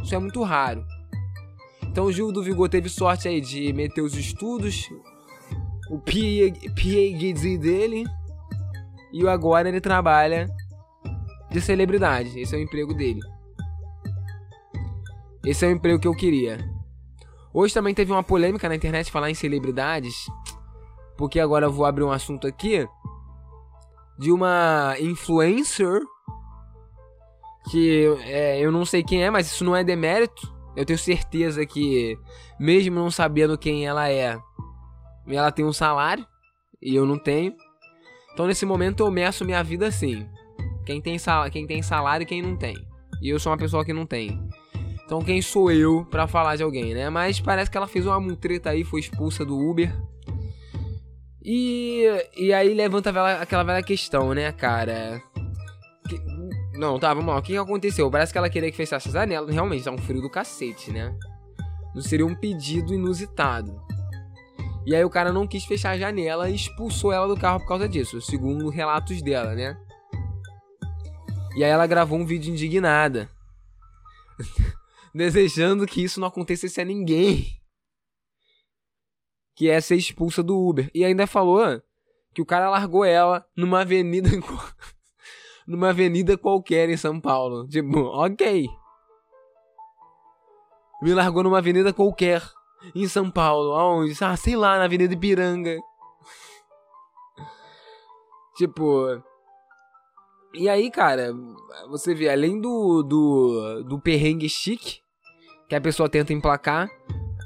Isso 0.02 0.16
é 0.16 0.18
muito 0.18 0.42
raro. 0.42 0.84
Então 1.84 2.06
o 2.06 2.12
Gil 2.12 2.32
do 2.32 2.42
Vigor 2.42 2.70
teve 2.70 2.90
sorte 2.90 3.28
aí 3.28 3.40
de 3.40 3.72
meter 3.72 4.02
os 4.02 4.16
estudos, 4.16 4.90
o 5.92 6.00
PhD 6.00 7.58
dele, 7.60 8.04
e 9.12 9.28
agora 9.28 9.70
ele 9.70 9.80
trabalha 9.80 10.50
de 11.52 11.62
celebridade. 11.62 12.40
Esse 12.40 12.56
é 12.56 12.58
o 12.58 12.62
emprego 12.64 12.96
dele. 12.96 13.20
Esse 15.46 15.66
é 15.66 15.68
o 15.68 15.72
emprego 15.72 16.00
que 16.00 16.08
eu 16.08 16.16
queria. 16.16 16.58
Hoje 17.54 17.76
também 17.76 17.94
teve 17.94 18.12
uma 18.12 18.24
polêmica 18.24 18.68
na 18.68 18.76
internet 18.76 19.12
falar 19.12 19.30
em 19.30 19.36
celebridades, 19.36 20.26
porque 21.18 21.40
agora 21.40 21.66
eu 21.66 21.72
vou 21.72 21.86
abrir 21.86 22.04
um 22.04 22.12
assunto 22.12 22.48
aqui 22.48 22.88
de 24.18 24.32
uma 24.32 24.96
influencer 25.00 26.02
que 27.70 28.06
é, 28.26 28.60
eu 28.60 28.72
não 28.72 28.86
sei 28.86 29.04
quem 29.04 29.24
é, 29.24 29.30
mas 29.30 29.48
isso 29.48 29.64
não 29.64 29.76
é 29.76 29.84
demérito. 29.84 30.54
Eu 30.76 30.86
tenho 30.86 31.00
certeza 31.00 31.66
que, 31.66 32.18
mesmo 32.60 32.96
não 32.96 33.12
sabendo 33.12 33.58
quem 33.58 33.86
ela 33.86 34.10
é, 34.10 34.38
ela 35.28 35.52
tem 35.52 35.64
um 35.64 35.74
salário 35.74 36.26
e 36.82 36.96
eu 36.96 37.06
não 37.06 37.18
tenho. 37.18 37.54
Então 38.34 38.48
nesse 38.48 38.66
momento 38.66 39.02
eu 39.04 39.12
meço 39.12 39.46
minha 39.46 39.64
vida 39.64 39.88
assim: 39.88 40.28
quem 40.86 41.02
tem, 41.02 41.18
sal 41.18 41.50
quem 41.50 41.66
tem 41.66 41.82
salário 41.82 42.24
e 42.24 42.28
quem 42.28 42.42
não 42.42 42.58
tem. 42.58 42.76
E 43.22 43.30
eu 43.30 43.40
sou 43.40 43.52
uma 43.52 43.58
pessoa 43.58 43.86
que 43.86 43.94
não 43.94 44.06
tem. 44.06 44.40
Então 45.06 45.22
quem 45.22 45.42
sou 45.42 45.72
eu 45.72 46.06
para 46.10 46.28
falar 46.28 46.56
de 46.56 46.64
alguém, 46.64 46.94
né? 46.94 47.10
Mas 47.10 47.40
parece 47.40 47.70
que 47.70 47.78
ela 47.78 47.88
fez 47.88 48.06
uma 48.06 48.20
mutreta 48.20 48.72
aí, 48.72 48.84
foi 48.84 49.00
expulsa 49.00 49.46
do 49.46 49.58
Uber. 49.58 49.96
E, 51.44 52.06
e 52.38 52.54
aí 52.54 52.74
levanta 52.74 53.10
aquela 53.40 53.64
velha 53.64 53.84
questão, 53.84 54.34
né, 54.34 54.52
cara? 54.52 55.22
Que, 56.08 56.22
não, 56.78 56.98
tá, 56.98 57.14
vamos 57.14 57.34
lá. 57.34 57.40
O 57.40 57.42
que, 57.42 57.54
que 57.54 57.58
aconteceu? 57.58 58.10
Parece 58.10 58.32
que 58.32 58.38
ela 58.38 58.50
queria 58.50 58.72
que 58.72 58.78
fechasse 58.78 59.10
as 59.10 59.14
janelas. 59.14 59.54
Realmente, 59.54 59.84
tá 59.84 59.92
um 59.92 59.98
frio 59.98 60.22
do 60.22 60.30
cacete, 60.30 60.92
né? 60.92 61.14
Não 61.94 62.02
seria 62.02 62.26
um 62.26 62.36
pedido 62.36 62.94
inusitado. 62.94 63.82
E 64.86 64.96
aí 64.96 65.04
o 65.04 65.10
cara 65.10 65.32
não 65.32 65.48
quis 65.48 65.66
fechar 65.66 65.92
a 65.92 65.98
janela 65.98 66.50
e 66.50 66.56
expulsou 66.56 67.12
ela 67.12 67.28
do 67.28 67.38
carro 67.38 67.60
por 67.60 67.68
causa 67.68 67.88
disso, 67.88 68.22
segundo 68.22 68.70
relatos 68.70 69.22
dela, 69.22 69.54
né? 69.54 69.78
E 71.56 71.64
aí 71.64 71.70
ela 71.70 71.88
gravou 71.88 72.18
um 72.18 72.26
vídeo 72.26 72.52
indignada. 72.52 73.30
desejando 75.14 75.86
que 75.86 76.04
isso 76.04 76.20
não 76.20 76.28
acontecesse 76.28 76.82
a 76.82 76.86
ninguém. 76.86 77.48
Que 79.56 79.70
é 79.70 79.80
ser 79.80 79.96
expulsa 79.96 80.42
do 80.42 80.58
Uber. 80.58 80.90
E 80.94 81.04
ainda 81.06 81.28
falou 81.28 81.82
que 82.34 82.42
o 82.42 82.46
cara 82.46 82.70
largou 82.70 83.06
ela 83.06 83.46
numa 83.56 83.82
avenida. 83.82 84.30
numa 85.68 85.90
avenida 85.90 86.38
qualquer 86.38 86.90
em 86.90 86.98
São 86.98 87.20
Paulo. 87.20 87.68
Tipo, 87.68 88.00
ok. 88.00 88.68
Me 91.02 91.14
largou 91.14 91.44
numa 91.44 91.58
avenida 91.58 91.94
qualquer 91.94 92.42
em 92.96 93.08
São 93.08 93.30
Paulo. 93.30 93.74
Aonde? 93.74 94.16
Ah, 94.22 94.36
sei 94.36 94.56
lá, 94.56 94.78
na 94.78 94.86
Avenida 94.86 95.14
Ipiranga. 95.14 95.78
tipo. 98.58 99.22
E 100.54 100.70
aí, 100.70 100.92
cara, 100.92 101.34
você 101.90 102.14
vê, 102.14 102.30
além 102.30 102.62
do, 102.62 103.02
do, 103.02 103.84
do 103.84 104.00
perrengue 104.00 104.48
chique, 104.48 105.00
que 105.68 105.76
a 105.76 105.82
pessoa 105.82 106.08
tenta 106.08 106.32
emplacar, 106.32 106.88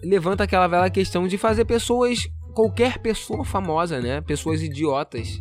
levanta 0.04 0.44
aquela 0.44 0.68
velha 0.68 0.90
questão 0.90 1.28
de 1.28 1.38
fazer 1.38 1.66
pessoas, 1.66 2.28
qualquer 2.54 3.00
pessoa 3.00 3.44
famosa, 3.44 4.00
né? 4.00 4.22
Pessoas 4.22 4.62
idiotas, 4.62 5.38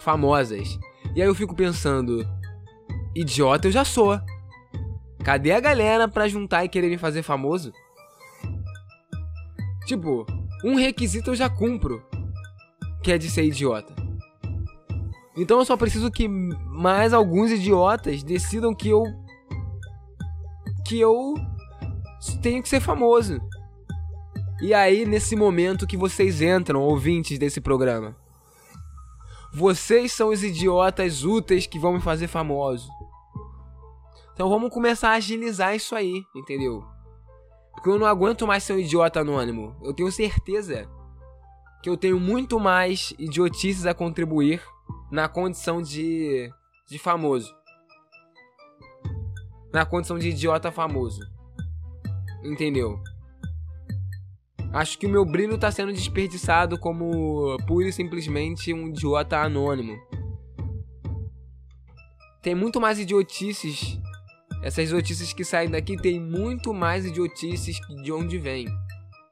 famosas. 0.00 0.78
E 1.14 1.20
aí 1.20 1.28
eu 1.28 1.34
fico 1.34 1.54
pensando, 1.54 2.26
idiota 3.14 3.68
eu 3.68 3.72
já 3.72 3.84
sou. 3.84 4.20
Cadê 5.24 5.52
a 5.52 5.60
galera 5.60 6.08
pra 6.08 6.28
juntar 6.28 6.64
e 6.64 6.68
querer 6.68 6.88
me 6.88 6.96
fazer 6.96 7.22
famoso? 7.22 7.72
Tipo, 9.86 10.24
um 10.64 10.76
requisito 10.76 11.30
eu 11.30 11.34
já 11.34 11.50
cumpro, 11.50 12.02
que 13.02 13.12
é 13.12 13.18
de 13.18 13.28
ser 13.28 13.44
idiota. 13.44 13.94
Então 15.36 15.58
eu 15.58 15.64
só 15.64 15.76
preciso 15.76 16.10
que 16.10 16.28
mais 16.28 17.12
alguns 17.12 17.50
idiotas 17.50 18.22
decidam 18.22 18.74
que 18.74 18.88
eu 18.88 19.04
que 20.86 20.98
eu 20.98 21.34
tenho 22.42 22.62
que 22.62 22.68
ser 22.68 22.80
famoso. 22.80 23.40
E 24.60 24.74
aí, 24.74 25.06
nesse 25.06 25.34
momento 25.34 25.86
que 25.86 25.96
vocês 25.96 26.42
entram, 26.42 26.82
ouvintes 26.82 27.38
desse 27.38 27.60
programa, 27.60 28.14
vocês 29.52 30.12
são 30.12 30.28
os 30.28 30.44
idiotas 30.44 31.24
úteis 31.24 31.66
que 31.66 31.78
vão 31.78 31.94
me 31.94 32.00
fazer 32.00 32.28
famoso. 32.28 32.88
Então 34.34 34.48
vamos 34.48 34.72
começar 34.72 35.10
a 35.10 35.14
agilizar 35.14 35.74
isso 35.74 35.94
aí, 35.94 36.22
entendeu? 36.36 36.84
Porque 37.72 37.88
eu 37.88 37.98
não 37.98 38.06
aguento 38.06 38.46
mais 38.46 38.62
ser 38.62 38.74
um 38.74 38.78
idiota 38.78 39.20
anônimo. 39.20 39.74
Eu 39.82 39.94
tenho 39.94 40.12
certeza 40.12 40.88
que 41.82 41.88
eu 41.88 41.96
tenho 41.96 42.20
muito 42.20 42.60
mais 42.60 43.14
idiotices 43.18 43.86
a 43.86 43.94
contribuir 43.94 44.62
na 45.10 45.28
condição 45.28 45.80
de, 45.80 46.50
de 46.86 46.98
famoso. 46.98 47.54
Na 49.72 49.86
condição 49.86 50.18
de 50.18 50.28
idiota 50.28 50.70
famoso. 50.70 51.20
Entendeu? 52.44 53.02
Acho 54.72 54.96
que 54.98 55.06
o 55.06 55.10
meu 55.10 55.24
brilho 55.24 55.58
tá 55.58 55.70
sendo 55.70 55.92
desperdiçado 55.92 56.78
como 56.78 57.56
pura 57.66 57.88
e 57.88 57.92
simplesmente 57.92 58.72
um 58.72 58.88
idiota 58.88 59.38
anônimo. 59.38 59.98
Tem 62.40 62.54
muito 62.54 62.80
mais 62.80 63.00
idiotices. 63.00 63.98
Essas 64.62 64.88
idiotices 64.88 65.32
que 65.32 65.44
saem 65.44 65.70
daqui 65.70 65.96
tem 65.96 66.20
muito 66.20 66.72
mais 66.72 67.04
idiotices 67.04 67.80
de 68.02 68.12
onde 68.12 68.38
vem. 68.38 68.66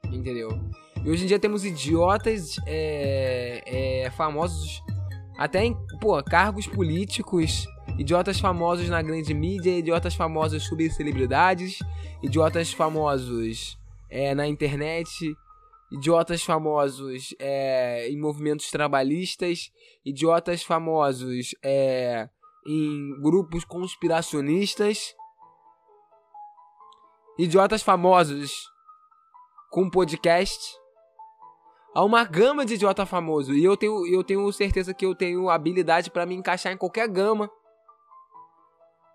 Entendeu? 0.06 0.50
E 1.04 1.08
hoje 1.08 1.22
em 1.22 1.26
dia 1.28 1.38
temos 1.38 1.64
idiotas 1.64 2.56
é, 2.66 3.62
é, 4.04 4.10
famosos, 4.10 4.82
até 5.38 5.64
em 5.64 5.76
pô, 6.00 6.20
cargos 6.24 6.66
políticos, 6.66 7.66
idiotas 7.96 8.40
famosos 8.40 8.88
na 8.88 9.00
grande 9.00 9.32
mídia, 9.32 9.78
idiotas 9.78 10.16
famosos 10.16 10.64
sobre 10.64 10.90
celebridades, 10.90 11.78
idiotas 12.20 12.72
famosos 12.72 13.77
é, 14.10 14.34
na 14.34 14.46
internet, 14.46 15.36
idiotas 15.90 16.42
famosos 16.42 17.34
é, 17.38 18.08
em 18.08 18.18
movimentos 18.18 18.70
trabalhistas, 18.70 19.72
idiotas 20.04 20.62
famosos 20.62 21.54
é, 21.62 22.28
em 22.66 23.20
grupos 23.20 23.64
conspiracionistas, 23.64 25.14
idiotas 27.38 27.82
famosos 27.82 28.52
com 29.70 29.88
podcast. 29.88 30.76
Há 31.94 32.04
uma 32.04 32.22
gama 32.24 32.64
de 32.64 32.74
idiota 32.74 33.06
famoso 33.06 33.54
e 33.54 33.64
eu 33.64 33.76
tenho, 33.76 34.06
eu 34.06 34.22
tenho 34.22 34.52
certeza 34.52 34.92
que 34.92 35.06
eu 35.06 35.14
tenho 35.14 35.48
habilidade 35.48 36.10
para 36.10 36.26
me 36.26 36.34
encaixar 36.34 36.72
em 36.72 36.76
qualquer 36.76 37.08
gama. 37.08 37.50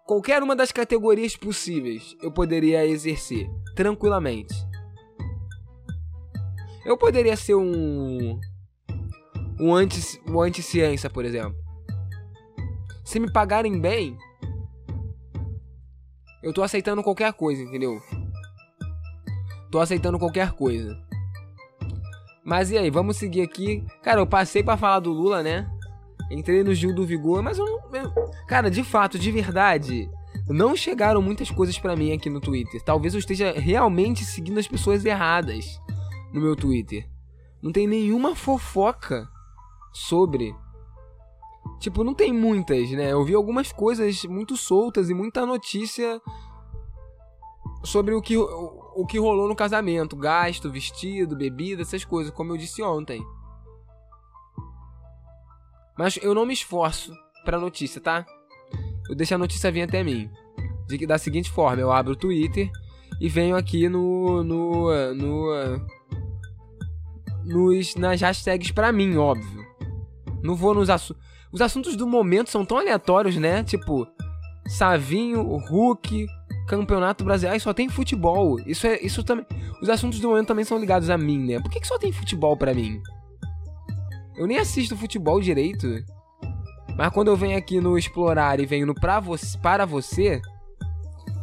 Qualquer 0.06 0.44
uma 0.44 0.56
das 0.56 0.72
categorias 0.72 1.38
possíveis 1.38 2.16
eu 2.22 2.32
poderia 2.32 2.86
exercer 2.86 3.48
tranquilamente. 3.74 4.54
Eu 6.86 6.98
poderia 6.98 7.36
ser 7.36 7.56
um. 7.56 8.40
Um 9.60 9.74
anti, 9.74 10.22
um 10.28 10.42
anti-ciência, 10.42 11.10
por 11.10 11.24
exemplo. 11.24 11.56
Se 13.06 13.20
me 13.20 13.32
pagarem 13.32 13.80
bem, 13.80 14.18
eu 16.42 16.52
tô 16.54 16.64
aceitando 16.64 17.04
qualquer 17.04 17.32
coisa, 17.34 17.62
entendeu? 17.62 18.02
Tô 19.72 19.80
aceitando 19.80 20.20
qualquer 20.20 20.52
coisa. 20.52 20.98
Mas 22.44 22.72
e 22.72 22.78
aí, 22.78 22.90
vamos 22.90 23.18
seguir 23.18 23.42
aqui. 23.42 23.86
Cara, 24.02 24.20
eu 24.20 24.28
passei 24.28 24.62
para 24.62 24.78
falar 24.78 25.00
do 25.00 25.12
Lula, 25.12 25.42
né? 25.42 25.70
Entrei 26.30 26.64
no 26.64 26.74
Gil 26.74 26.94
do 26.94 27.06
Vigor, 27.06 27.42
mas 27.42 27.58
eu 27.58 27.66
não. 27.66 27.96
Eu... 27.96 28.12
Cara, 28.48 28.70
de 28.70 28.84
fato, 28.84 29.18
de 29.18 29.32
verdade, 29.32 30.10
não 30.50 30.76
chegaram 30.76 31.22
muitas 31.22 31.50
coisas 31.50 31.78
para 31.78 31.96
mim 31.96 32.12
aqui 32.12 32.30
no 32.30 32.42
Twitter. 32.42 32.82
Talvez 32.82 33.14
eu 33.14 33.20
esteja 33.20 33.54
realmente 33.54 34.26
seguindo 34.26 34.60
as 34.60 34.68
pessoas 34.68 35.06
erradas 35.06 35.80
no 36.34 36.42
meu 36.42 36.56
Twitter. 36.56 37.08
Não 37.62 37.72
tem 37.72 37.88
nenhuma 37.88 38.36
fofoca 38.36 39.30
sobre. 39.94 40.54
Tipo, 41.80 42.04
não 42.04 42.14
tem 42.14 42.34
muitas, 42.34 42.90
né? 42.92 43.14
Eu 43.14 43.24
vi 43.24 43.36
algumas 43.36 43.72
coisas 43.72 44.26
muito 44.26 44.58
soltas 44.58 45.10
e 45.10 45.14
muita 45.14 45.46
notícia 45.46 46.22
sobre 47.84 48.14
o 48.14 48.22
que, 48.22 48.36
o, 48.38 48.92
o 48.96 49.06
que 49.06 49.20
rolou 49.20 49.48
no 49.48 49.56
casamento: 49.56 50.16
gasto, 50.16 50.72
vestido, 50.72 51.38
bebida, 51.38 51.84
essas 51.84 52.04
coisas, 52.04 52.34
como 52.34 52.52
eu 52.52 52.58
disse 52.58 52.82
ontem. 52.82 53.26
Mas 55.98 56.18
eu 56.22 56.34
não 56.34 56.46
me 56.46 56.54
esforço 56.54 57.14
pra 57.46 57.60
notícia, 57.60 58.02
tá? 58.02 58.26
Eu 59.08 59.16
deixo 59.16 59.36
a 59.36 59.38
notícia 59.38 59.72
vir 59.72 59.84
até 59.84 60.04
mim. 60.04 60.30
De, 60.88 61.06
da 61.06 61.18
seguinte 61.18 61.52
forma: 61.52 61.82
eu 61.82 61.92
abro 61.92 62.14
o 62.14 62.18
Twitter 62.18 62.70
e 63.22 63.30
venho 63.30 63.56
aqui 63.56 63.88
no. 63.88 64.44
no. 64.44 65.14
no 65.14 66.03
nos, 67.46 67.96
nas 67.96 68.22
hashtags 68.22 68.72
pra 68.72 68.92
mim, 68.92 69.18
óbvio. 69.18 69.64
Não 70.42 70.56
vou 70.56 70.74
nos 70.74 70.90
assuntos. 70.90 71.24
Os 71.52 71.62
assuntos 71.62 71.96
do 71.96 72.08
momento 72.08 72.50
são 72.50 72.66
tão 72.66 72.78
aleatórios, 72.78 73.38
né? 73.38 73.64
Tipo, 73.64 74.08
Savinho, 74.68 75.44
Hulk, 75.44 76.26
Campeonato 76.68 77.24
Brasileiro. 77.24 77.54
Ai, 77.54 77.60
só 77.60 77.74
tem 77.74 77.88
futebol. 77.90 78.60
Isso 78.66 78.88
é. 78.88 79.00
Isso 79.02 79.24
também. 79.24 79.46
Os 79.82 79.90
assuntos 79.90 80.20
do 80.20 80.30
momento 80.30 80.48
também 80.48 80.66
são 80.66 80.80
ligados 80.80 81.10
a 81.10 81.18
mim, 81.18 81.40
né? 81.40 81.60
Por 81.60 81.70
que, 81.70 81.80
que 81.80 81.88
só 81.88 81.98
tem 81.98 82.12
futebol 82.12 82.58
pra 82.58 82.74
mim? 82.74 83.02
Eu 84.36 84.48
nem 84.48 84.58
assisto 84.58 84.98
futebol 84.98 85.40
direito. 85.40 85.88
Mas 86.98 87.14
quando 87.14 87.28
eu 87.30 87.38
venho 87.38 87.58
aqui 87.58 87.80
no 87.80 87.98
explorar 87.98 88.60
e 88.60 88.66
venho 88.66 88.86
no 88.86 88.94
pra 88.94 89.20
você, 89.20 89.58
para 89.58 89.86
você, 89.86 90.42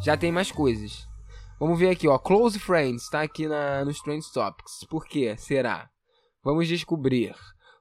já 0.01 0.17
tem 0.17 0.31
mais 0.31 0.51
coisas. 0.51 1.09
Vamos 1.61 1.79
ver 1.79 1.91
aqui, 1.91 2.09
ó. 2.09 2.19
Close 2.19 2.59
Friends 2.59 3.11
tá 3.11 3.21
aqui 3.21 3.47
na, 3.47 3.85
nos 3.85 4.01
Trend 4.01 4.25
Topics. 4.33 4.83
Por 4.89 5.05
que 5.05 5.37
será? 5.37 5.91
Vamos 6.43 6.67
descobrir. 6.67 7.37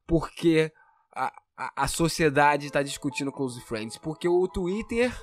Por 0.06 0.30
que 0.32 0.70
a, 1.16 1.32
a, 1.58 1.84
a 1.84 1.88
sociedade 1.88 2.66
está 2.66 2.84
discutindo 2.84 3.32
Close 3.32 3.62
Friends? 3.62 3.98
Porque 3.98 4.28
o 4.28 4.46
Twitter. 4.50 5.18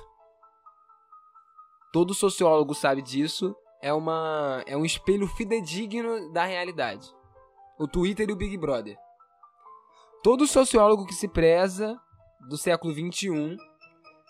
Todo 1.93 2.15
sociólogo 2.15 2.73
sabe 2.73 3.03
disso. 3.03 3.55
É, 3.79 3.93
uma, 3.93 4.63
é 4.65 4.75
um 4.75 4.83
espelho 4.83 5.27
fidedigno 5.27 6.33
da 6.33 6.43
realidade. 6.43 7.07
O 7.77 7.87
Twitter 7.87 8.27
e 8.27 8.33
o 8.33 8.35
Big 8.35 8.57
Brother. 8.57 8.97
Todo 10.23 10.47
sociólogo 10.47 11.05
que 11.05 11.13
se 11.13 11.27
preza 11.27 11.95
do 12.49 12.57
século 12.57 12.91
21 12.91 13.55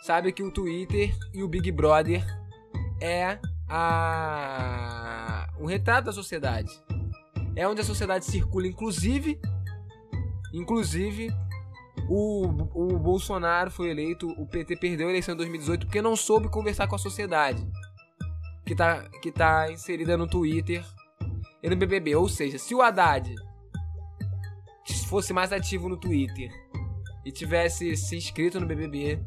sabe 0.01 0.33
que 0.33 0.43
o 0.43 0.51
Twitter 0.51 1.15
e 1.33 1.41
o 1.41 1.47
Big 1.47 1.71
Brother 1.71 2.25
é 3.01 3.39
a 3.67 5.47
um 5.59 5.65
retrato 5.65 6.05
da 6.05 6.11
sociedade. 6.11 6.71
É 7.55 7.67
onde 7.67 7.81
a 7.81 7.83
sociedade 7.83 8.25
circula, 8.25 8.67
inclusive, 8.67 9.39
inclusive 10.53 11.33
o, 12.07 12.47
o 12.73 12.99
Bolsonaro 12.99 13.71
foi 13.71 13.89
eleito, 13.89 14.29
o 14.29 14.45
PT 14.45 14.77
perdeu 14.77 15.07
a 15.07 15.09
eleição 15.09 15.33
em 15.33 15.37
2018 15.37 15.87
porque 15.87 16.01
não 16.01 16.15
soube 16.15 16.49
conversar 16.49 16.87
com 16.87 16.95
a 16.95 16.99
sociedade 16.99 17.67
que 18.65 18.75
tá, 18.75 19.09
que 19.21 19.31
tá 19.31 19.71
inserida 19.71 20.15
no 20.17 20.27
Twitter 20.27 20.85
e 21.63 21.69
no 21.69 21.75
BBB. 21.75 22.15
Ou 22.15 22.29
seja, 22.29 22.57
se 22.57 22.75
o 22.75 22.81
Haddad 22.81 23.33
fosse 25.07 25.33
mais 25.33 25.51
ativo 25.51 25.89
no 25.89 25.97
Twitter 25.97 26.51
e 27.25 27.31
tivesse 27.31 27.95
se 27.95 28.15
inscrito 28.15 28.59
no 28.59 28.67
BBB, 28.67 29.19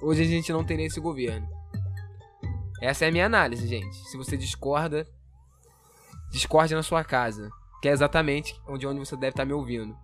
hoje 0.00 0.22
a 0.22 0.26
gente 0.26 0.52
não 0.52 0.64
teria 0.64 0.86
esse 0.86 1.00
governo. 1.00 1.48
Essa 2.82 3.04
é 3.04 3.08
a 3.08 3.12
minha 3.12 3.26
análise, 3.26 3.64
gente. 3.68 3.94
Se 4.08 4.16
você 4.16 4.36
discorda, 4.36 5.08
discorde 6.32 6.74
na 6.74 6.82
sua 6.82 7.04
casa, 7.04 7.48
que 7.80 7.88
é 7.88 7.92
exatamente 7.92 8.60
onde, 8.66 8.84
onde 8.88 8.98
você 8.98 9.14
deve 9.14 9.30
estar 9.30 9.44
me 9.44 9.52
ouvindo. 9.52 9.96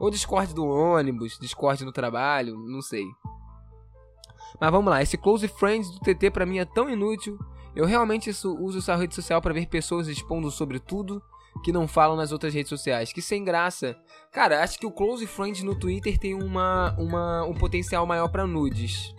Ou 0.00 0.10
discorde 0.10 0.52
do 0.52 0.66
ônibus, 0.66 1.38
discorde 1.40 1.84
no 1.84 1.92
trabalho, 1.92 2.58
não 2.58 2.82
sei. 2.82 3.04
Mas 4.60 4.70
vamos 4.72 4.90
lá, 4.90 5.00
esse 5.00 5.16
Close 5.16 5.46
Friends 5.46 5.88
do 5.88 6.00
TT 6.00 6.32
para 6.32 6.44
mim 6.44 6.58
é 6.58 6.64
tão 6.64 6.90
inútil. 6.90 7.38
Eu 7.76 7.86
realmente 7.86 8.28
uso 8.28 8.78
essa 8.78 8.96
rede 8.96 9.14
social 9.14 9.40
para 9.40 9.54
ver 9.54 9.68
pessoas 9.68 10.08
expondo 10.08 10.50
sobre 10.50 10.80
tudo 10.80 11.22
que 11.62 11.70
não 11.72 11.86
falam 11.86 12.16
nas 12.16 12.32
outras 12.32 12.52
redes 12.52 12.70
sociais. 12.70 13.12
Que 13.12 13.22
sem 13.22 13.44
graça. 13.44 13.96
Cara, 14.32 14.64
acho 14.64 14.80
que 14.80 14.86
o 14.86 14.90
Close 14.90 15.28
Friends 15.28 15.62
no 15.62 15.78
Twitter 15.78 16.18
tem 16.18 16.34
uma, 16.34 16.92
uma, 16.98 17.44
um 17.44 17.54
potencial 17.54 18.04
maior 18.04 18.26
para 18.26 18.48
nudes. 18.48 19.14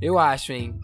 Eu 0.00 0.18
acho, 0.18 0.50
hein? 0.50 0.80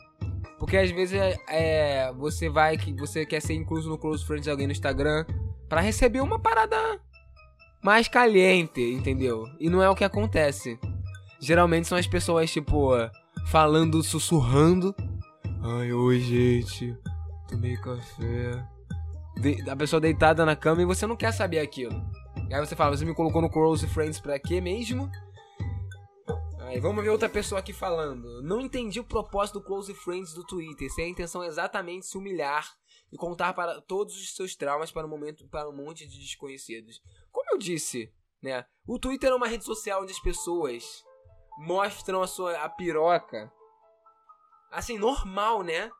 Porque 0.60 0.76
às 0.76 0.90
vezes 0.90 1.18
é, 1.48 2.12
você 2.12 2.50
vai 2.50 2.76
que 2.76 2.92
você 2.92 3.24
quer 3.24 3.40
ser 3.40 3.54
incluso 3.54 3.88
no 3.88 3.96
close 3.96 4.24
friends 4.24 4.44
de 4.44 4.50
alguém 4.50 4.66
no 4.66 4.72
Instagram 4.72 5.24
para 5.66 5.80
receber 5.80 6.20
uma 6.20 6.38
parada 6.38 6.76
mais 7.82 8.06
caliente, 8.06 8.80
entendeu? 8.80 9.48
E 9.58 9.70
não 9.70 9.82
é 9.82 9.88
o 9.88 9.94
que 9.94 10.04
acontece. 10.04 10.78
Geralmente 11.40 11.88
são 11.88 11.96
as 11.96 12.06
pessoas 12.06 12.52
tipo 12.52 12.90
falando 13.46 14.02
sussurrando. 14.02 14.94
Ai, 15.62 15.90
oi, 15.94 16.20
gente. 16.20 16.94
Tomei 17.48 17.76
café. 17.78 18.62
A 19.66 19.74
pessoa 19.74 19.98
deitada 19.98 20.44
na 20.44 20.54
cama 20.54 20.82
e 20.82 20.84
você 20.84 21.06
não 21.06 21.16
quer 21.16 21.32
saber 21.32 21.60
aquilo. 21.60 22.04
E 22.50 22.54
aí 22.54 22.60
você 22.60 22.76
fala, 22.76 22.94
você 22.94 23.06
me 23.06 23.14
colocou 23.14 23.40
no 23.40 23.48
Close 23.48 23.86
Friends 23.86 24.20
pra 24.20 24.38
quê 24.38 24.60
mesmo? 24.60 25.10
Aí 26.70 26.78
vamos 26.78 27.02
ver 27.02 27.10
outra 27.10 27.28
pessoa 27.28 27.58
aqui 27.58 27.72
falando. 27.72 28.40
Não 28.42 28.60
entendi 28.60 29.00
o 29.00 29.04
propósito 29.04 29.58
do 29.58 29.64
Close 29.64 29.92
Friends 29.92 30.32
do 30.32 30.46
Twitter. 30.46 30.88
Se 30.88 31.02
a 31.02 31.08
intenção 31.08 31.42
é 31.42 31.48
exatamente 31.48 32.06
se 32.06 32.16
humilhar 32.16 32.64
e 33.10 33.16
contar 33.16 33.52
para 33.54 33.80
todos 33.80 34.14
os 34.14 34.36
seus 34.36 34.54
traumas 34.54 34.92
para 34.92 35.04
um 35.04 35.10
momento 35.10 35.48
para 35.48 35.68
um 35.68 35.74
monte 35.74 36.06
de 36.06 36.20
desconhecidos. 36.20 37.02
Como 37.32 37.50
eu 37.50 37.58
disse, 37.58 38.14
né? 38.40 38.64
O 38.86 39.00
Twitter 39.00 39.30
é 39.30 39.34
uma 39.34 39.48
rede 39.48 39.64
social 39.64 40.02
onde 40.02 40.12
as 40.12 40.20
pessoas 40.20 41.04
mostram 41.58 42.22
a 42.22 42.28
sua 42.28 42.56
a 42.62 42.68
piroca. 42.68 43.52
Assim, 44.70 44.96
normal, 44.96 45.64
né? 45.64 45.90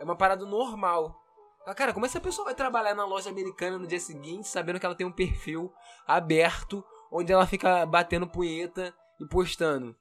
É 0.00 0.04
uma 0.04 0.16
parada 0.16 0.44
normal. 0.44 1.16
Ah, 1.64 1.76
cara, 1.76 1.92
como 1.92 2.06
essa 2.06 2.20
pessoa 2.20 2.46
vai 2.46 2.56
trabalhar 2.56 2.96
na 2.96 3.06
loja 3.06 3.30
americana 3.30 3.78
no 3.78 3.86
dia 3.86 4.00
seguinte, 4.00 4.48
sabendo 4.48 4.80
que 4.80 4.86
ela 4.86 4.96
tem 4.96 5.06
um 5.06 5.12
perfil 5.12 5.72
aberto, 6.04 6.84
onde 7.08 7.32
ela 7.32 7.46
fica 7.46 7.86
batendo 7.86 8.26
punheta 8.26 8.92
e 9.20 9.26
postando. 9.26 9.94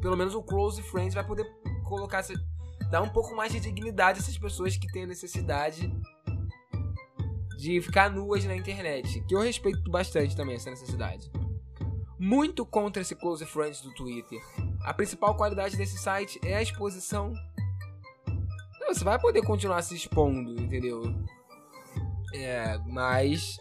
Pelo 0.00 0.16
menos 0.16 0.34
o 0.34 0.42
Close 0.42 0.82
Friends 0.82 1.14
vai 1.14 1.24
poder 1.24 1.44
colocar 1.84 2.18
essa, 2.18 2.34
dar 2.90 3.02
um 3.02 3.08
pouco 3.08 3.34
mais 3.34 3.52
de 3.52 3.60
dignidade 3.60 4.18
a 4.18 4.22
essas 4.22 4.38
pessoas 4.38 4.76
que 4.76 4.86
têm 4.92 5.04
a 5.04 5.06
necessidade 5.06 5.92
de 7.58 7.80
ficar 7.82 8.08
nuas 8.08 8.44
na 8.44 8.54
internet, 8.54 9.20
que 9.26 9.34
eu 9.34 9.40
respeito 9.40 9.90
bastante 9.90 10.36
também 10.36 10.54
essa 10.54 10.70
necessidade. 10.70 11.30
Muito 12.18 12.64
contra 12.64 13.02
esse 13.02 13.14
Close 13.14 13.44
Friends 13.46 13.80
do 13.80 13.92
Twitter. 13.94 14.40
A 14.82 14.94
principal 14.94 15.36
qualidade 15.36 15.76
desse 15.76 15.98
site 15.98 16.40
é 16.44 16.56
a 16.56 16.62
exposição. 16.62 17.32
Você 18.88 19.04
vai 19.04 19.18
poder 19.18 19.42
continuar 19.42 19.82
se 19.82 19.94
expondo, 19.94 20.60
entendeu? 20.60 21.02
É, 22.32 22.78
mas. 22.86 23.58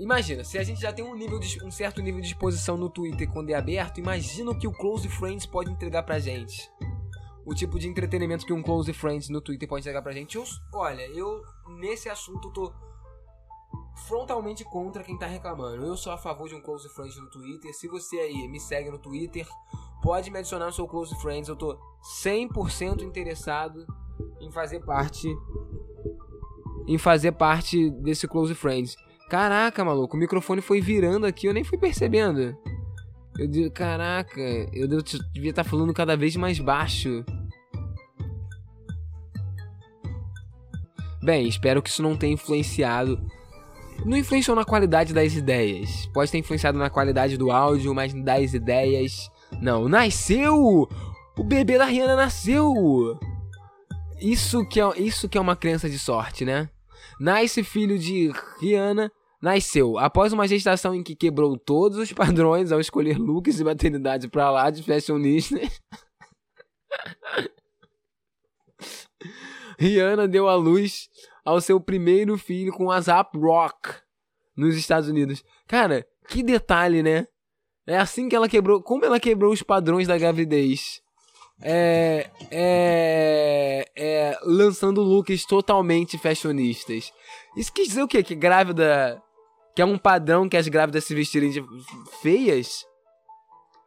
Imagina, 0.00 0.42
se 0.42 0.56
a 0.56 0.62
gente 0.62 0.80
já 0.80 0.90
tem 0.90 1.04
um, 1.04 1.14
nível 1.14 1.38
de, 1.38 1.62
um 1.62 1.70
certo 1.70 2.00
nível 2.00 2.22
de 2.22 2.28
exposição 2.28 2.74
no 2.74 2.88
Twitter 2.88 3.30
quando 3.30 3.50
é 3.50 3.54
aberto, 3.54 3.98
imagina 3.98 4.50
o 4.50 4.58
que 4.58 4.66
o 4.66 4.72
Close 4.72 5.06
Friends 5.10 5.44
pode 5.44 5.70
entregar 5.70 6.04
pra 6.04 6.18
gente. 6.18 6.72
O 7.44 7.54
tipo 7.54 7.78
de 7.78 7.86
entretenimento 7.86 8.46
que 8.46 8.52
um 8.52 8.62
Close 8.62 8.90
Friends 8.94 9.28
no 9.28 9.42
Twitter 9.42 9.68
pode 9.68 9.82
entregar 9.82 10.00
pra 10.00 10.12
gente. 10.12 10.36
Eu, 10.36 10.44
olha, 10.72 11.06
eu 11.08 11.42
nesse 11.78 12.08
assunto 12.08 12.50
tô 12.50 12.72
frontalmente 14.08 14.64
contra 14.64 15.04
quem 15.04 15.18
tá 15.18 15.26
reclamando. 15.26 15.84
Eu 15.84 15.96
sou 15.98 16.14
a 16.14 16.18
favor 16.18 16.48
de 16.48 16.54
um 16.54 16.62
Close 16.62 16.88
Friends 16.88 17.18
no 17.18 17.28
Twitter. 17.28 17.74
Se 17.74 17.86
você 17.86 18.16
aí 18.20 18.48
me 18.48 18.58
segue 18.58 18.90
no 18.90 18.98
Twitter, 18.98 19.46
pode 20.02 20.30
me 20.30 20.38
adicionar 20.38 20.64
no 20.64 20.72
seu 20.72 20.88
Close 20.88 21.14
Friends. 21.20 21.46
Eu 21.46 21.56
tô 21.56 21.78
100% 22.24 23.02
interessado 23.02 23.86
em 24.40 24.50
fazer 24.50 24.80
parte 24.80 25.28
em 26.86 26.96
fazer 26.96 27.32
parte 27.32 27.90
desse 27.90 28.26
Close 28.26 28.54
Friends. 28.54 28.96
Caraca, 29.30 29.84
maluco, 29.84 30.16
o 30.16 30.18
microfone 30.18 30.60
foi 30.60 30.80
virando 30.80 31.24
aqui, 31.24 31.46
eu 31.46 31.54
nem 31.54 31.62
fui 31.62 31.78
percebendo. 31.78 32.58
Eu 33.38 33.46
digo, 33.46 33.70
caraca, 33.70 34.40
eu 34.72 34.88
devia 34.88 35.50
estar 35.50 35.62
tá 35.62 35.70
falando 35.70 35.94
cada 35.94 36.16
vez 36.16 36.34
mais 36.34 36.58
baixo. 36.58 37.24
Bem, 41.22 41.46
espero 41.46 41.80
que 41.80 41.88
isso 41.88 42.02
não 42.02 42.16
tenha 42.16 42.34
influenciado. 42.34 43.24
Não 44.04 44.16
influenciou 44.16 44.56
na 44.56 44.64
qualidade 44.64 45.14
das 45.14 45.34
ideias. 45.34 46.06
Pode 46.12 46.32
ter 46.32 46.38
influenciado 46.38 46.76
na 46.76 46.90
qualidade 46.90 47.36
do 47.36 47.52
áudio, 47.52 47.94
mas 47.94 48.12
das 48.12 48.52
ideias. 48.52 49.30
Não, 49.62 49.88
nasceu! 49.88 50.88
O 51.38 51.44
bebê 51.44 51.78
da 51.78 51.84
Rihanna 51.84 52.16
nasceu! 52.16 53.16
Isso 54.20 54.66
que 54.66 54.80
é, 54.80 54.88
isso 54.98 55.28
que 55.28 55.38
é 55.38 55.40
uma 55.40 55.54
crença 55.54 55.88
de 55.88 56.00
sorte, 56.00 56.44
né? 56.44 56.68
Nasce 57.20 57.62
filho 57.62 57.96
de 57.98 58.32
Rihanna, 58.60 59.12
nasceu 59.40 59.98
após 59.98 60.32
uma 60.32 60.46
gestação 60.46 60.94
em 60.94 61.02
que 61.02 61.16
quebrou 61.16 61.56
todos 61.58 61.98
os 61.98 62.12
padrões 62.14 62.70
ao 62.72 62.80
escolher 62.80 63.18
looks 63.18 63.56
de 63.56 63.64
maternidade 63.64 64.28
pra 64.28 64.50
lá 64.50 64.70
de 64.70 64.82
fashionistas. 64.82 65.80
Rihanna 69.78 70.28
deu 70.28 70.48
à 70.48 70.54
luz 70.54 71.08
ao 71.44 71.60
seu 71.60 71.80
primeiro 71.80 72.36
filho 72.36 72.72
com 72.72 72.90
a 72.90 73.00
Zap 73.00 73.36
Rock 73.38 73.94
nos 74.54 74.76
Estados 74.76 75.08
Unidos. 75.08 75.42
Cara, 75.66 76.06
que 76.28 76.42
detalhe, 76.42 77.02
né? 77.02 77.26
É 77.86 77.96
assim 77.96 78.28
que 78.28 78.36
ela 78.36 78.48
quebrou. 78.48 78.82
Como 78.82 79.04
ela 79.04 79.18
quebrou 79.18 79.52
os 79.52 79.62
padrões 79.62 80.06
da 80.06 80.18
gravidez? 80.18 81.00
É, 81.62 82.30
é, 82.50 83.84
é, 83.96 84.38
lançando 84.44 85.02
looks 85.02 85.44
totalmente 85.44 86.18
fashionistas. 86.18 87.12
Isso 87.56 87.72
quer 87.72 87.82
dizer 87.82 88.02
o 88.02 88.08
quê? 88.08 88.22
Que 88.22 88.34
grávida. 88.34 89.22
Que 89.74 89.82
é 89.82 89.84
um 89.84 89.98
padrão 89.98 90.48
que 90.48 90.56
as 90.56 90.68
grávidas 90.68 91.04
se 91.04 91.14
vestirem 91.14 91.50
de 91.50 91.64
feias? 92.20 92.84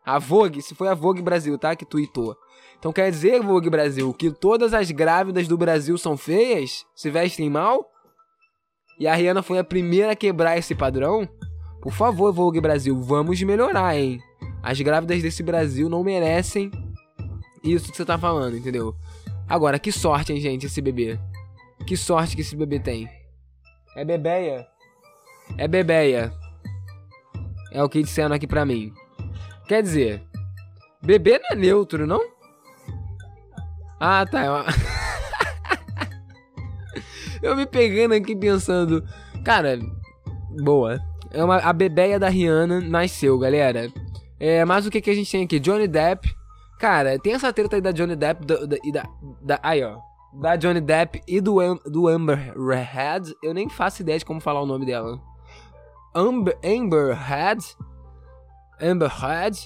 A 0.05 0.19
Vogue, 0.19 0.61
se 0.61 0.75
foi 0.75 0.87
a 0.87 0.93
Vogue 0.93 1.21
Brasil, 1.21 1.57
tá? 1.57 1.75
Que 1.75 1.85
tweetou. 1.85 2.35
Então 2.77 2.91
quer 2.91 3.09
dizer, 3.09 3.41
Vogue 3.41 3.69
Brasil, 3.69 4.13
que 4.13 4.31
todas 4.31 4.73
as 4.73 4.91
grávidas 4.91 5.47
do 5.47 5.57
Brasil 5.57 5.97
são 5.97 6.17
feias? 6.17 6.85
Se 6.95 7.09
vestem 7.09 7.49
mal? 7.49 7.89
E 8.99 9.07
a 9.07 9.15
Rihanna 9.15 9.41
foi 9.41 9.57
a 9.57 9.63
primeira 9.63 10.11
a 10.11 10.15
quebrar 10.15 10.57
esse 10.57 10.75
padrão? 10.75 11.27
Por 11.81 11.93
favor, 11.93 12.31
Vogue 12.33 12.61
Brasil, 12.61 12.99
vamos 13.01 13.41
melhorar, 13.41 13.97
hein? 13.97 14.19
As 14.61 14.79
grávidas 14.79 15.21
desse 15.21 15.43
Brasil 15.43 15.89
não 15.89 16.03
merecem 16.03 16.71
isso 17.63 17.89
que 17.89 17.97
você 17.97 18.05
tá 18.05 18.17
falando, 18.17 18.57
entendeu? 18.57 18.93
Agora, 19.47 19.79
que 19.79 19.91
sorte, 19.91 20.33
hein, 20.33 20.39
gente, 20.39 20.65
esse 20.65 20.81
bebê. 20.81 21.17
Que 21.87 21.95
sorte 21.95 22.35
que 22.35 22.41
esse 22.41 22.55
bebê 22.55 22.79
tem. 22.79 23.09
É 23.95 24.03
bebeia. 24.03 24.67
É 25.57 25.67
bebeia. 25.67 26.33
É 27.71 27.83
o 27.83 27.89
que 27.89 28.03
disseram 28.03 28.35
aqui 28.35 28.47
pra 28.47 28.65
mim. 28.65 28.93
Quer 29.67 29.81
dizer, 29.81 30.23
bebê 31.01 31.39
não 31.39 31.49
é 31.51 31.55
neutro, 31.55 32.05
não? 32.05 32.21
Ah, 33.99 34.25
tá. 34.25 34.45
Eu, 34.45 34.53
eu 37.51 37.55
me 37.55 37.65
pegando 37.65 38.13
aqui 38.13 38.35
pensando. 38.35 39.03
Cara, 39.43 39.79
boa. 40.63 40.99
É 41.31 41.43
uma, 41.43 41.57
a 41.57 41.73
bebeia 41.73 42.19
da 42.19 42.29
Rihanna 42.29 42.79
nasceu, 42.81 43.39
galera. 43.39 43.91
É, 44.39 44.63
mas 44.65 44.85
o 44.85 44.91
que, 44.91 45.01
que 45.01 45.09
a 45.09 45.15
gente 45.15 45.31
tem 45.31 45.43
aqui? 45.43 45.59
Johnny 45.59 45.87
Depp 45.87 46.27
Cara, 46.83 47.17
tem 47.17 47.33
essa 47.33 47.53
treta 47.53 47.77
aí 47.77 47.81
da 47.81 47.93
Johnny 47.93 48.13
Depp 48.13 48.45
da, 48.45 48.77
e 48.83 48.91
da, 48.91 49.07
da. 49.41 49.59
Aí, 49.63 49.81
ó. 49.81 49.97
Da 50.33 50.57
Johnny 50.57 50.81
Depp 50.81 51.21
e 51.25 51.39
do, 51.39 51.55
do 51.85 52.09
Amber 52.09 52.53
Heard. 52.57 53.33
Eu 53.41 53.53
nem 53.53 53.69
faço 53.69 54.01
ideia 54.01 54.19
de 54.19 54.25
como 54.25 54.41
falar 54.41 54.61
o 54.61 54.65
nome 54.65 54.85
dela. 54.85 55.17
Amber, 56.15 56.57
Heard. 57.11 57.63
Amber 58.81 59.11
Heard. 59.11 59.57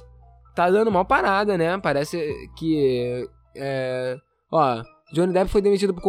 Tá 0.55 0.69
dando 0.69 0.91
mal 0.91 1.05
parada, 1.05 1.57
né? 1.57 1.77
Parece 1.77 2.49
que. 2.57 3.27
É, 3.55 4.17
ó. 4.51 4.83
Johnny 5.13 5.31
Depp 5.31 5.49
foi 5.49 5.61
demitido 5.61 5.93
por 5.93 6.03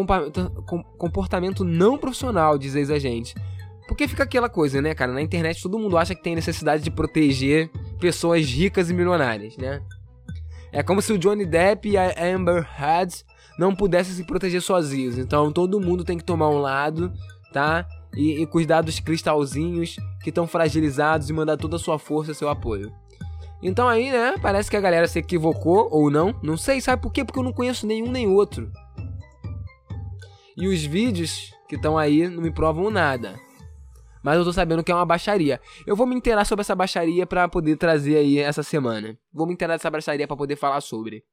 comportamento 0.98 1.64
não 1.64 1.96
profissional, 1.96 2.58
diz 2.58 2.74
ex 2.74 2.90
agente. 2.90 3.34
Porque 3.86 4.08
fica 4.08 4.24
aquela 4.24 4.48
coisa, 4.48 4.82
né, 4.82 4.94
cara? 4.94 5.12
Na 5.12 5.22
internet 5.22 5.62
todo 5.62 5.78
mundo 5.78 5.96
acha 5.96 6.14
que 6.14 6.22
tem 6.22 6.34
necessidade 6.34 6.82
de 6.82 6.90
proteger 6.90 7.70
pessoas 8.00 8.44
ricas 8.44 8.90
e 8.90 8.94
milionárias, 8.94 9.56
né? 9.56 9.80
É 10.72 10.82
como 10.82 11.00
se 11.00 11.12
o 11.12 11.18
Johnny 11.18 11.46
Depp 11.46 11.88
e 11.88 11.96
a 11.96 12.12
Amber 12.34 12.68
Heard 12.78 13.24
não 13.58 13.74
pudessem 13.74 14.14
se 14.14 14.24
proteger 14.24 14.60
sozinhos. 14.60 15.16
Então 15.16 15.50
todo 15.52 15.80
mundo 15.80 16.04
tem 16.04 16.18
que 16.18 16.24
tomar 16.24 16.50
um 16.50 16.58
lado, 16.58 17.12
tá? 17.52 17.86
E, 18.14 18.42
e 18.42 18.46
cuidar 18.46 18.82
dos 18.82 18.98
cristalzinhos 19.00 19.96
que 20.22 20.30
estão 20.30 20.46
fragilizados 20.46 21.30
e 21.30 21.32
mandar 21.32 21.56
toda 21.56 21.76
a 21.76 21.78
sua 21.78 21.98
força, 21.98 22.34
seu 22.34 22.48
apoio. 22.48 22.92
Então 23.62 23.88
aí, 23.88 24.10
né, 24.10 24.34
parece 24.40 24.70
que 24.70 24.76
a 24.76 24.80
galera 24.80 25.08
se 25.08 25.18
equivocou 25.18 25.88
ou 25.90 26.10
não. 26.10 26.34
Não 26.42 26.56
sei, 26.56 26.80
sabe 26.80 27.02
por 27.02 27.12
quê? 27.12 27.24
Porque 27.24 27.38
eu 27.38 27.44
não 27.44 27.52
conheço 27.52 27.86
nenhum 27.86 28.10
nem 28.10 28.28
outro. 28.28 28.70
E 30.56 30.66
os 30.66 30.84
vídeos 30.84 31.52
que 31.68 31.76
estão 31.76 31.98
aí 31.98 32.28
não 32.28 32.42
me 32.42 32.50
provam 32.50 32.90
nada. 32.90 33.38
Mas 34.22 34.36
eu 34.36 34.44
tô 34.44 34.52
sabendo 34.52 34.82
que 34.82 34.90
é 34.90 34.94
uma 34.94 35.06
baixaria. 35.06 35.60
Eu 35.86 35.94
vou 35.94 36.06
me 36.06 36.14
inteirar 36.14 36.44
sobre 36.44 36.62
essa 36.62 36.74
baixaria 36.74 37.26
para 37.26 37.48
poder 37.48 37.76
trazer 37.76 38.16
aí 38.16 38.38
essa 38.38 38.62
semana. 38.62 39.16
Vou 39.32 39.46
me 39.46 39.52
inteirar 39.52 39.74
dessa 39.74 39.90
baixaria 39.90 40.26
para 40.26 40.36
poder 40.36 40.56
falar 40.56 40.80
sobre. 40.80 41.24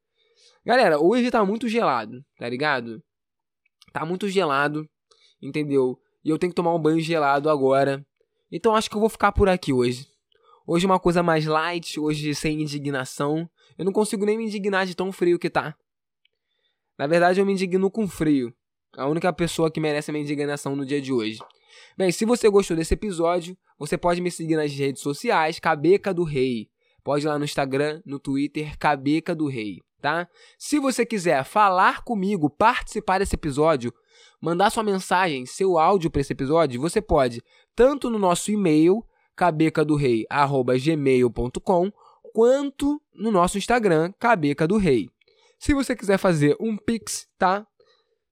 Galera, 0.66 1.00
hoje 1.00 1.30
tá 1.30 1.44
muito 1.44 1.68
gelado, 1.68 2.24
tá 2.38 2.48
ligado? 2.48 3.04
Tá 3.92 4.06
muito 4.06 4.28
gelado, 4.28 4.88
entendeu? 5.42 5.98
E 6.26 6.30
eu 6.30 6.40
tenho 6.40 6.52
que 6.52 6.56
tomar 6.56 6.74
um 6.74 6.80
banho 6.80 7.00
gelado 7.00 7.52
agora. 7.52 8.04
Então 8.52 8.76
acho 8.76 8.90
que 8.90 8.96
eu 8.96 9.00
vou 9.00 9.10
ficar 9.10 9.32
por 9.32 9.48
aqui 9.48 9.72
hoje. 9.72 10.08
Hoje 10.66 10.88
uma 10.88 11.00
coisa 11.00 11.22
mais 11.22 11.46
light, 11.46 12.00
hoje 12.00 12.34
sem 12.34 12.64
indignação. 12.64 13.48
Eu 13.78 13.86
não 13.86 13.92
consigo 13.92 14.26
nem 14.26 14.36
me 14.36 14.46
indignar 14.46 14.88
de 14.88 14.96
tão 14.96 15.12
frio 15.12 15.38
que 15.38 15.52
tá. 15.52 15.76
Na 16.98 17.06
verdade, 17.06 17.40
eu 17.40 17.46
me 17.46 17.54
indigno 17.54 17.92
com 17.92 18.08
frio. 18.08 18.52
A 18.98 19.06
única 19.06 19.32
pessoa 19.32 19.70
que 19.70 19.80
merece 19.80 20.10
a 20.10 20.14
minha 20.14 20.24
indignação 20.24 20.76
no 20.76 20.86
dia 20.86 21.00
de 21.00 21.14
hoje. 21.14 21.38
Bem, 21.96 22.12
se 22.12 22.26
você 22.26 22.50
gostou 22.50 22.76
desse 22.76 22.94
episódio, 22.94 23.56
você 23.78 23.98
pode 23.98 24.22
me 24.22 24.32
seguir 24.32 24.56
nas 24.56 24.74
redes 24.74 25.04
sociais, 25.04 25.60
Cabeca 25.60 26.14
do 26.14 26.24
Rei. 26.24 26.70
Pode 27.04 27.26
ir 27.26 27.28
lá 27.28 27.38
no 27.38 27.46
Instagram, 27.46 28.02
no 28.04 28.18
Twitter, 28.18 28.76
Cabeca 28.80 29.36
do 29.36 29.48
Rei, 29.48 29.82
tá? 30.02 30.28
Se 30.58 30.80
você 30.80 31.06
quiser 31.06 31.44
falar 31.44 32.04
comigo, 32.04 32.50
participar 32.50 33.20
desse 33.20 33.36
episódio, 33.36 33.94
mandar 34.42 34.70
sua 34.70 34.84
mensagem, 34.84 35.46
seu 35.46 35.78
áudio 35.78 36.10
para 36.10 36.22
esse 36.22 36.34
episódio, 36.34 36.82
você 36.82 37.02
pode 37.02 37.42
tanto 37.76 38.10
no 38.10 38.18
nosso 38.20 38.52
e-mail, 38.52 39.06
cabecadorei@gmail.com, 39.36 41.92
quanto 42.34 43.02
no 43.14 43.32
nosso 43.32 43.58
Instagram, 43.58 44.14
Cabeca 44.20 44.68
do 44.68 44.78
Rei. 44.78 45.10
Se 45.58 45.74
você 45.74 45.96
quiser 45.96 46.18
fazer 46.18 46.58
um 46.60 46.76
pix, 46.78 47.28
tá? 47.38 47.66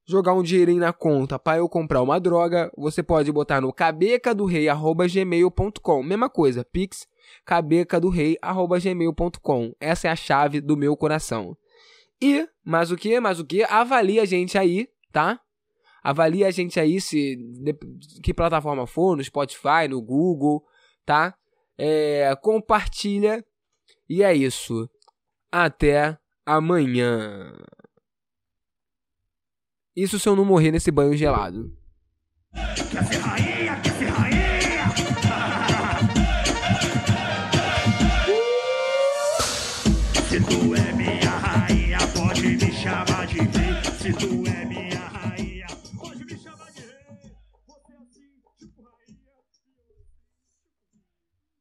jogar 0.05 0.33
um 0.33 0.43
dinheirinho 0.43 0.81
na 0.81 0.91
conta 0.91 1.39
para 1.39 1.59
eu 1.59 1.69
comprar 1.69 2.01
uma 2.01 2.19
droga, 2.19 2.69
você 2.77 3.01
pode 3.01 3.31
botar 3.31 3.61
no 3.61 3.71
cabecadorei@gmail.com. 3.71 6.03
Mesma 6.03 6.29
coisa, 6.29 6.65
pix 6.65 7.07
cabecadorei@gmail.com. 7.45 9.73
Essa 9.79 10.09
é 10.09 10.11
a 10.11 10.15
chave 10.15 10.59
do 10.59 10.75
meu 10.75 10.97
coração. 10.97 11.55
E 12.21 12.45
mais 12.63 12.91
o 12.91 12.97
que? 12.97 13.19
Mais 13.19 13.39
o 13.39 13.45
que? 13.45 13.63
Avalie 13.63 14.19
a 14.19 14.25
gente 14.25 14.55
aí, 14.57 14.89
tá? 15.11 15.39
Avalie 16.03 16.43
a 16.43 16.51
gente 16.51 16.79
aí 16.79 16.99
se 16.99 17.37
que 18.21 18.33
plataforma 18.33 18.85
for, 18.85 19.15
no 19.15 19.23
Spotify, 19.23 19.87
no 19.89 20.01
Google, 20.01 20.63
tá? 21.05 21.33
É, 21.77 22.35
compartilha. 22.41 23.43
E 24.09 24.21
é 24.21 24.33
isso. 24.33 24.89
Até 25.51 26.17
amanhã. 26.45 27.53
Isso 29.95 30.19
se 30.19 30.27
eu 30.27 30.35
não 30.35 30.43
morrer 30.43 30.71
nesse 30.71 30.91
banho 30.91 31.15
gelado. 31.15 31.71